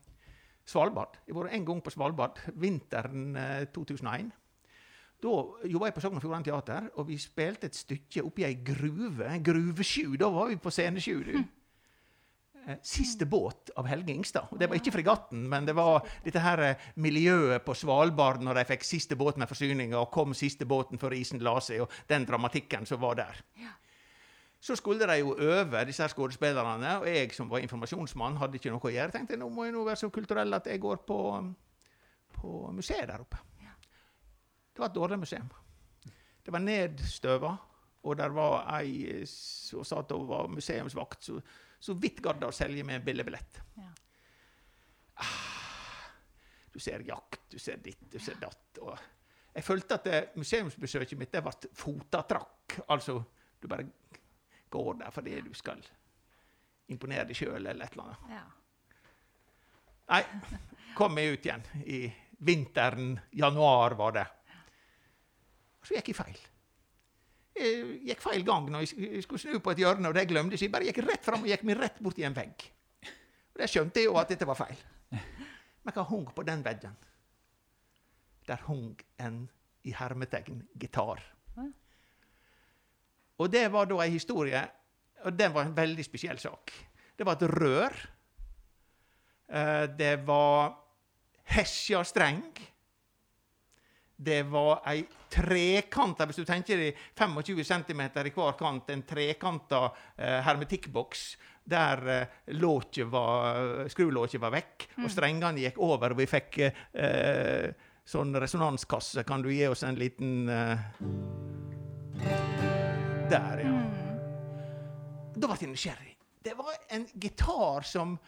[0.68, 1.16] Svalbard.
[1.26, 4.28] Jeg var en gang på Svalbard vinteren eh, 2001.
[5.18, 5.30] Da
[5.64, 9.24] jobba jeg på Sogn og Fjordane Teater, og vi spilte et stykke oppi ei gruve.
[9.24, 10.18] En gruvesju.
[10.20, 11.38] Da var vi på scenesju, du.
[12.68, 14.46] Eh, Siste båt av Helge Ingstad.
[14.58, 18.64] Det var ikke fregatten, men det var dette her eh, miljøet på Svalbard når de
[18.68, 22.26] fikk siste båt med forsyninger, og kom siste båten før isen la seg, og den
[22.28, 23.38] dramatikken som var der.
[24.60, 28.72] Så skulle de jo øve, disse her skuespillerne, og jeg som var informasjonsmann, hadde ikke
[28.74, 29.14] noe å gjøre.
[29.14, 31.20] tenkte nå må jeg nå være så kulturell at jeg går på,
[32.34, 33.38] på museet der oppe.
[34.74, 35.48] Det var et dårlig museum.
[36.44, 37.54] Det var nedstøva,
[38.02, 41.40] og der var ei som satt og var museumsvakt, så,
[41.78, 43.60] så vidt gadd å selge meg en billig billett.
[43.78, 43.92] Ja.
[46.72, 48.78] Du ser jakt, du ser ditt, du ser datt.
[48.82, 48.94] Og
[49.54, 52.80] jeg følte at det, museumsbesøket mitt det ble fotatrakk.
[52.94, 53.18] Altså,
[53.58, 53.88] du bare
[54.70, 55.82] går der fordi du skal
[56.92, 58.30] imponere deg sjøl eller et eller annet.
[58.36, 58.44] Ja.
[60.08, 60.22] Nei,
[60.96, 61.64] kom meg ut igjen.
[61.84, 62.04] I
[62.48, 64.26] vinteren, januar var det.
[65.78, 66.38] Og Så gikk jeg feil.
[67.58, 70.60] Jeg gikk feil gang når jeg skulle snu på et hjørne, og det glemte jeg.
[70.62, 72.66] Så jeg bare gikk rett fram og gikk meg rett bort i en vegg.
[73.54, 74.78] Og det skjønte jeg jo at dette var feil.
[75.82, 76.94] Men hva hung på den veggen?
[78.48, 79.42] Der hung en
[79.88, 81.22] i hermetegn gitar.
[83.38, 84.60] Og det var da ei historie,
[85.24, 86.72] og det var en veldig spesiell sak.
[87.18, 87.94] Det var et rør.
[89.48, 90.74] Eh, Det var
[91.54, 92.42] hesja streng.
[94.18, 99.84] Det var ei trekanta, hvis du tenker deg 25 cm i hver kant, en trekanta
[100.16, 101.28] eh, hermetikkboks
[101.68, 107.68] der eh, var, skrulåket var vekk, og strengene gikk over, og vi fikk eh,
[108.08, 109.24] sånn resonanskasse.
[109.28, 110.86] Kan du gi oss en liten eh,
[113.28, 113.74] Der, ja.
[115.36, 116.14] Da ble jeg nysgjerrig.
[116.42, 118.18] Det var en gitar som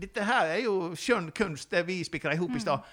[0.00, 2.84] Dette her er jo skjønn kunst, det vi spikra i hop i stad.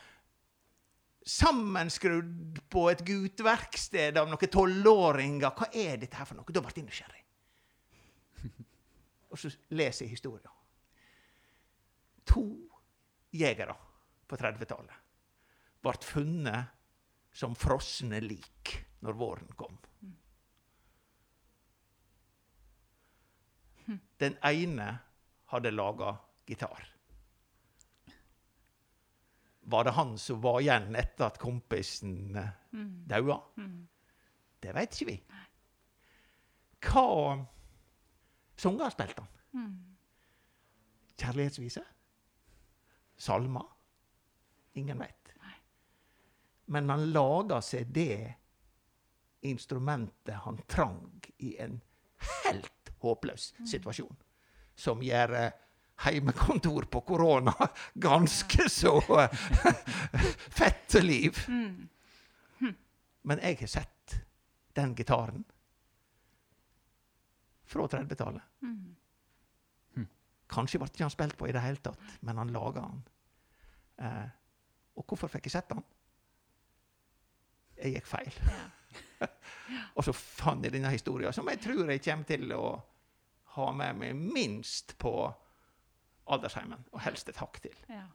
[1.27, 5.51] Sammenskrudd på et guteverksted av noen tolvåringer.
[5.51, 6.53] Hva er dette her for noe?
[6.55, 7.23] Da ble jeg nysgjerrig.
[9.27, 10.53] Og så leser jeg historien.
[12.27, 12.45] To
[13.35, 13.75] jegere
[14.27, 15.03] på 30-tallet
[15.83, 16.73] ble funnet
[17.37, 18.73] som frosne lik
[19.05, 19.77] når våren kom.
[24.19, 24.87] Den ene
[25.53, 26.17] hadde laga
[26.49, 26.96] gitar.
[29.67, 32.37] Var det han som var igjen etter at kompisen
[32.71, 33.03] mm.
[33.09, 33.41] daua?
[34.63, 35.17] Det veit ikke vi.
[36.87, 37.03] Hva
[38.55, 39.75] sanger spilte han?
[41.17, 41.83] Kjærlighetsvise?
[43.17, 43.67] Salmer?
[44.79, 45.33] Ingen veit.
[46.67, 48.35] Men han laga seg det
[49.47, 51.79] instrumentet han trang i en
[52.43, 54.15] helt håpløs situasjon.
[54.75, 55.55] Som gjør eh,
[56.05, 57.53] heimekontor på korona
[57.93, 59.37] ganske så eh,
[60.59, 61.39] fette liv.
[63.27, 64.17] Men jeg har sett
[64.77, 65.43] den gitaren
[67.67, 68.43] fra 30-tallet.
[70.47, 73.01] Kanskje ble ikke han spilt på i det hele tatt, men han laga han.
[73.99, 74.27] Eh,
[74.97, 75.83] og hvorfor fikk jeg sett han?
[77.77, 78.37] Jeg gikk feil.
[79.97, 82.63] og så fant jeg denne historien, som jeg tror jeg kommer til å
[83.57, 85.13] ha med meg minst på
[86.33, 87.75] aldersheimen, og helst et hakk til.
[87.91, 88.05] Ja.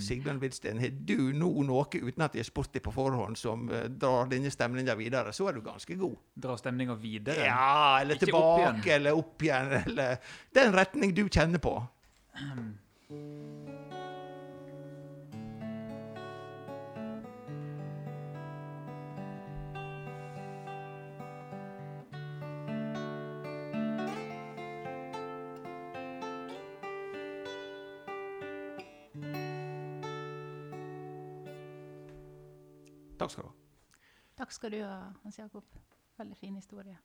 [0.00, 3.66] Sigbjørn Widsten, har du nå noe uten at jeg har spurt deg på forhånd, som
[3.68, 6.16] uh, drar denne stemninga videre, så er du ganske god.
[6.46, 7.44] Drar stemninga videre.
[7.44, 11.76] Ja, eller Ikke opp tilbake, eller opp igjen, eller den retning du kjenner på.
[12.36, 13.65] Takk
[34.46, 35.64] Takk skal du ha, Hans Jakob.
[36.16, 36.96] Veldig fin historie.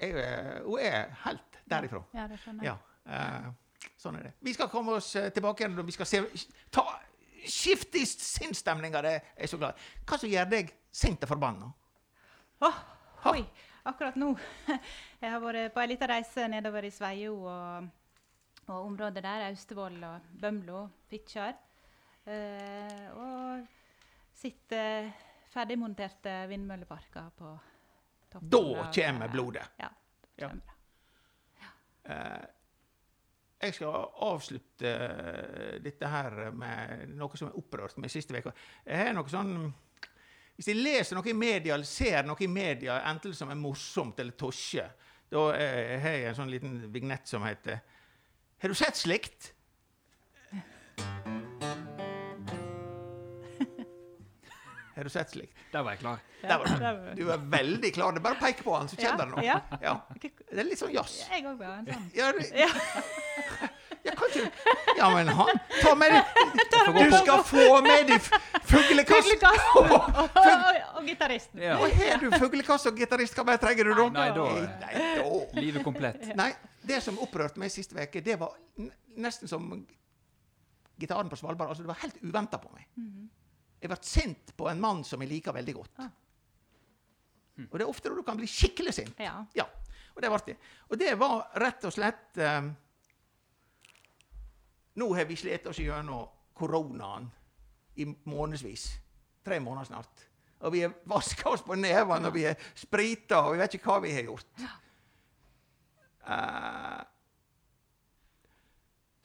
[0.00, 2.00] Jeg, er- hun er helt derifra.
[2.12, 2.78] Ja, det skjønner jeg.
[3.06, 4.32] Ja, uh, sånn er det.
[4.42, 6.18] Vi skal komme oss eh, tilbake igjen, og vi skal se,
[6.74, 6.82] ta,
[7.46, 9.02] skifte i sinnsstemninga.
[9.06, 9.78] Det er jeg så glad.
[10.02, 11.68] Hva som gjør deg sint og forbanna?
[12.66, 12.80] Åh,
[13.30, 13.44] oi,
[13.86, 14.32] akkurat nå.
[15.22, 17.86] Jeg har vært på ei lita reise nedover i Sveio og,
[18.66, 19.46] og området der.
[19.52, 21.54] Austevoll og Bømlo, Fitjar.
[22.26, 23.70] Uh, og
[24.42, 25.12] sitter
[25.54, 27.52] ferdigmonterte vindmølleparker på
[28.32, 28.50] toppen.
[28.50, 29.68] Da kommer blodet.
[29.78, 29.90] Ja.
[30.36, 30.48] Ja.
[30.48, 30.74] da kommer det.
[32.04, 32.44] Eh,
[33.64, 33.94] jeg skal
[34.26, 38.52] avslutte eh, dette her med noe som er opprørt meg siste uka.
[38.84, 39.56] Jeg har noe sånn
[40.54, 44.20] Hvis jeg leser noe i media, eller ser noe i media, enten som er morsomt
[44.22, 44.84] eller tosje,
[45.32, 47.80] da eh, har jeg en sånn liten vignett som heter
[48.62, 49.52] Har du sett slikt?
[54.94, 55.50] Har du sett slik?
[55.72, 56.20] Der var jeg klar.
[56.44, 57.24] Ja, var du.
[57.32, 58.12] er veldig klar.
[58.14, 59.44] Det er bare å peke på han, så kjenner du noe.
[59.44, 59.94] Ja, Ja.
[60.22, 60.30] Det
[60.60, 61.16] er litt sånn jazz.
[61.30, 62.10] Jeg òg var en sånn.
[62.14, 62.50] Ja, det,
[64.04, 64.12] Ja.
[64.14, 64.50] kanskje
[64.98, 66.24] Ja, men han Ta med deg
[67.08, 68.20] Du skal få med deg
[68.68, 69.30] fuglekast!
[69.32, 69.94] Fuglekasten
[70.98, 71.62] og, gitaristen.
[71.64, 71.78] Ja.
[71.80, 74.08] Og har du fuglekast og gitarist, hva mer trenger du da?
[74.14, 74.46] Nei, da-
[74.84, 75.60] Nei, da.
[75.60, 76.28] Livet komplett.
[76.36, 76.50] Nei,
[76.86, 78.54] det som opprørte meg siste uke, det var
[79.16, 79.86] nesten som
[81.00, 81.72] gitaren på Svalbard.
[81.72, 82.86] Altså, det var helt uventa på meg.
[83.84, 85.98] Jeg ble sint på en mann som jeg liker veldig godt.
[86.00, 86.12] Ah.
[87.66, 89.18] Og det er ofte da du kan bli skikkelig sint.
[89.20, 89.42] Ja.
[89.52, 89.66] Ja,
[90.14, 90.54] og det ble det.
[90.88, 92.70] Og det var rett og slett eh,
[94.94, 96.24] Nå har vi slitt oss gjennom
[96.56, 97.28] koronaen
[98.00, 98.86] i månedsvis.
[99.44, 100.24] Tre måneder snart.
[100.64, 103.90] Og vi har vaska oss på nevene, og vi har sprita, og vi vet ikke
[103.90, 104.66] hva vi har gjort.
[106.24, 107.00] Eh,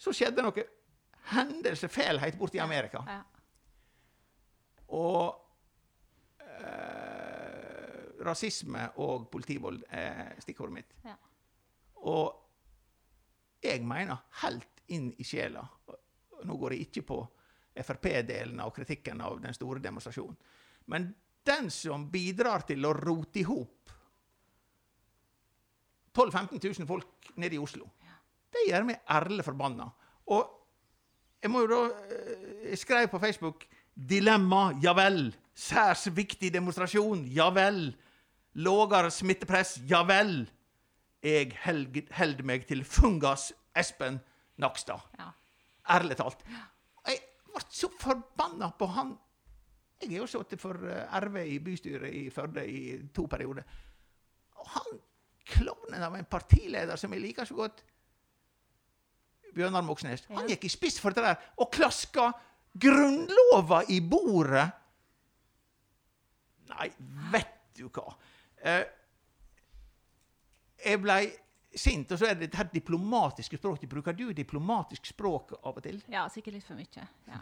[0.03, 0.69] så skjedde noe
[1.31, 3.05] hendelsesfelhet borte i Amerika.
[3.07, 3.21] Ja.
[4.97, 5.35] Og
[6.39, 10.95] eh, rasisme og politivold er stikkordet mitt.
[11.05, 11.15] Ja.
[12.09, 15.65] Og jeg mener helt inn i sjela
[16.47, 17.17] Nå går jeg ikke på
[17.83, 20.37] Frp-delen av kritikken av den store demonstrasjonen.
[20.91, 21.09] Men
[21.43, 23.91] den som bidrar til å rote i hop
[26.15, 27.89] 12 000-15 000 folk nede i Oslo,
[28.49, 29.89] det gjør meg ærlig forbanna.
[30.31, 30.55] Og
[31.39, 31.81] jeg må jo da
[32.11, 33.63] eh, Jeg skrev på Facebook
[33.99, 35.33] Dilemma, ja vel.
[35.53, 37.89] Særs viktig demonstrasjon, ja vel.
[38.55, 40.45] Lågere smittepress, ja vel.
[41.23, 44.21] Jeg held, meg til Fungas Espen
[44.57, 45.03] Nakstad.
[45.19, 45.33] Ja.
[45.97, 46.45] Ærlig talt.
[47.07, 47.19] Jeg
[47.49, 49.17] ble så forbanna på han.
[49.99, 52.81] Jeg har jo sittet for eh, RV i bystyret i Førde i
[53.15, 53.67] to perioder.
[54.55, 54.99] Og han
[55.49, 57.83] klovnen av en partileder som jeg liker så godt,
[59.55, 62.29] Bjørnar Moxnes, han gikk i spiss for det der og klaska
[62.73, 64.67] Grunnlova i bordet.
[66.69, 66.89] Nei,
[67.33, 68.13] vet du hva.
[68.61, 68.83] Eh,
[70.85, 71.23] jeg blei
[71.75, 73.89] sint, og så er det dette diplomatiske språket.
[73.89, 76.01] Bruker du diplomatisk språk av og til?
[76.09, 77.07] ja, sikkert litt for mye.
[77.27, 77.41] Ja.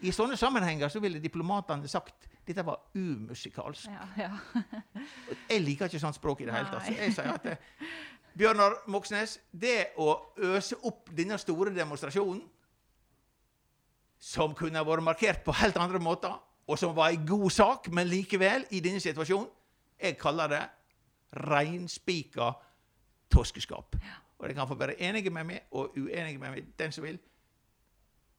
[0.00, 3.90] I sånne sammenhenger så ville diplomatene sagt dette var umusikalsk.
[3.92, 4.62] Ja, ja.
[5.50, 6.86] Jeg liker ikke sånt språk i det hele tatt.
[6.86, 7.58] Så jeg sier at det,
[8.40, 10.14] Bjørnar Moxnes, det å
[10.48, 12.40] øse opp denne store demonstrasjonen,
[14.20, 16.34] som kunne vært markert på helt andre måter,
[16.68, 19.48] og som var ei god sak, men likevel, i denne situasjonen,
[20.00, 20.60] jeg kaller det
[21.50, 22.52] reinspika
[23.32, 23.96] toskeskap.
[24.38, 27.18] Og dere kan få være enige med meg og uenige med meg, den som vil.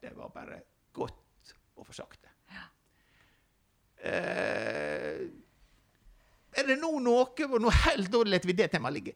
[0.02, 0.62] Det var bare
[0.94, 2.30] godt å få sagt det.
[4.02, 5.20] Eh,
[6.58, 9.12] er det nå noe og nå helt Da lar vi det temaet ligge.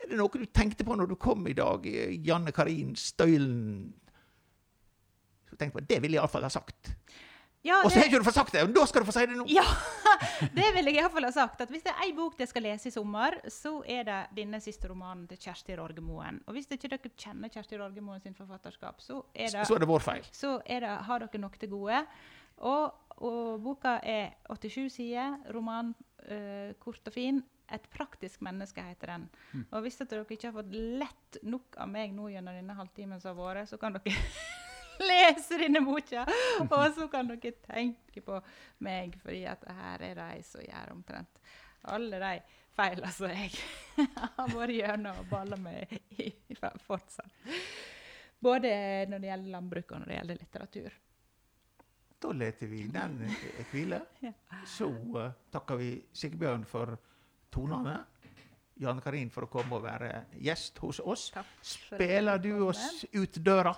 [0.00, 1.84] Er det noe du tenkte på når du kom i dag,
[2.24, 3.90] Janne Karin Støylen?
[5.66, 6.94] Jeg på, Det ville jeg iallfall ha sagt.
[7.62, 9.26] Ja, Og så har ikke du fått sagt det, og da skal du få si
[9.28, 9.44] det nå.
[9.52, 9.64] ja,
[10.56, 11.60] det vil jeg iallfall ha sagt.
[11.60, 14.60] at Hvis det er ei bok jeg skal lese i sommer, så er det denne
[14.64, 16.40] siste romanen til Kjersti Rorgemoen.
[16.48, 19.88] Og hvis ikke dere kjenner Kjersti Rorgemoen sin forfatterskap, så er det Så er det
[19.92, 20.24] vår feil.
[20.32, 22.00] så er det, har dere nok til gode.
[22.64, 25.92] Og, og boka er 87 sider, roman,
[26.28, 27.42] øh, kort og fin.
[27.70, 29.28] 'Et praktisk menneske' heter den.
[29.70, 33.36] Og hvis dere ikke har fått lett nok av meg nå gjennom denne halvtimen som
[33.36, 34.10] har vært, så kan dere
[35.10, 36.24] lese denne boka,
[36.66, 38.38] og så kan dere tenke på
[38.84, 41.40] meg, at her er de som gjør omtrent
[41.88, 42.32] alle de
[42.76, 43.54] feilene som jeg
[44.36, 46.30] har vært gjennom og balla med i,
[46.86, 47.32] fortsatt.
[48.40, 48.72] Både
[49.10, 50.98] når det gjelder landbruk og når det gjelder litteratur.
[52.20, 54.00] Da leter vi den eh, hvile.
[54.20, 54.32] Ja.
[54.68, 56.96] Så uh, takker vi Sigbjørn for
[57.52, 57.96] tonene.
[58.80, 60.10] Janne Karin for å komme og være
[60.40, 61.26] gjest hos oss.
[61.62, 63.74] Spiller du oss ut døra?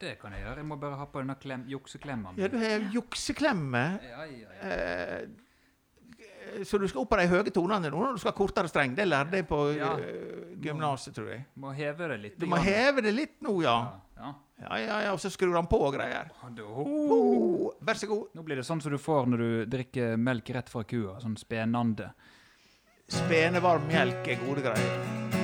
[0.00, 0.62] Det kan jeg gjøre.
[0.62, 2.32] Jeg må bare ha på denne klem, jukseklemma.
[2.40, 3.84] Ja, du har jukseklemme.
[4.08, 4.72] Ja, ja, ja.
[4.72, 8.70] Eh, så du skal opp på de høye tonene nå når du skal ha kortere
[8.72, 8.94] streng.
[8.96, 9.92] Det lærte jeg på Ja.
[10.00, 11.44] eh, gymnaset, tror jeg.
[11.60, 12.38] Må heve det litt.
[12.40, 13.76] Du må heve det litt nå, ja.
[14.16, 14.22] Ja.
[14.24, 14.34] ja.
[14.58, 16.32] Ja, ja, ja, Og så skrur han på og greier.
[16.66, 18.32] Oh, vær så god.
[18.34, 21.20] Nå blir det sånn som du får når du drikker melk rett fra kua.
[21.22, 22.08] Sånn spenende.
[23.08, 25.37] Spenevarm melk er gode greier.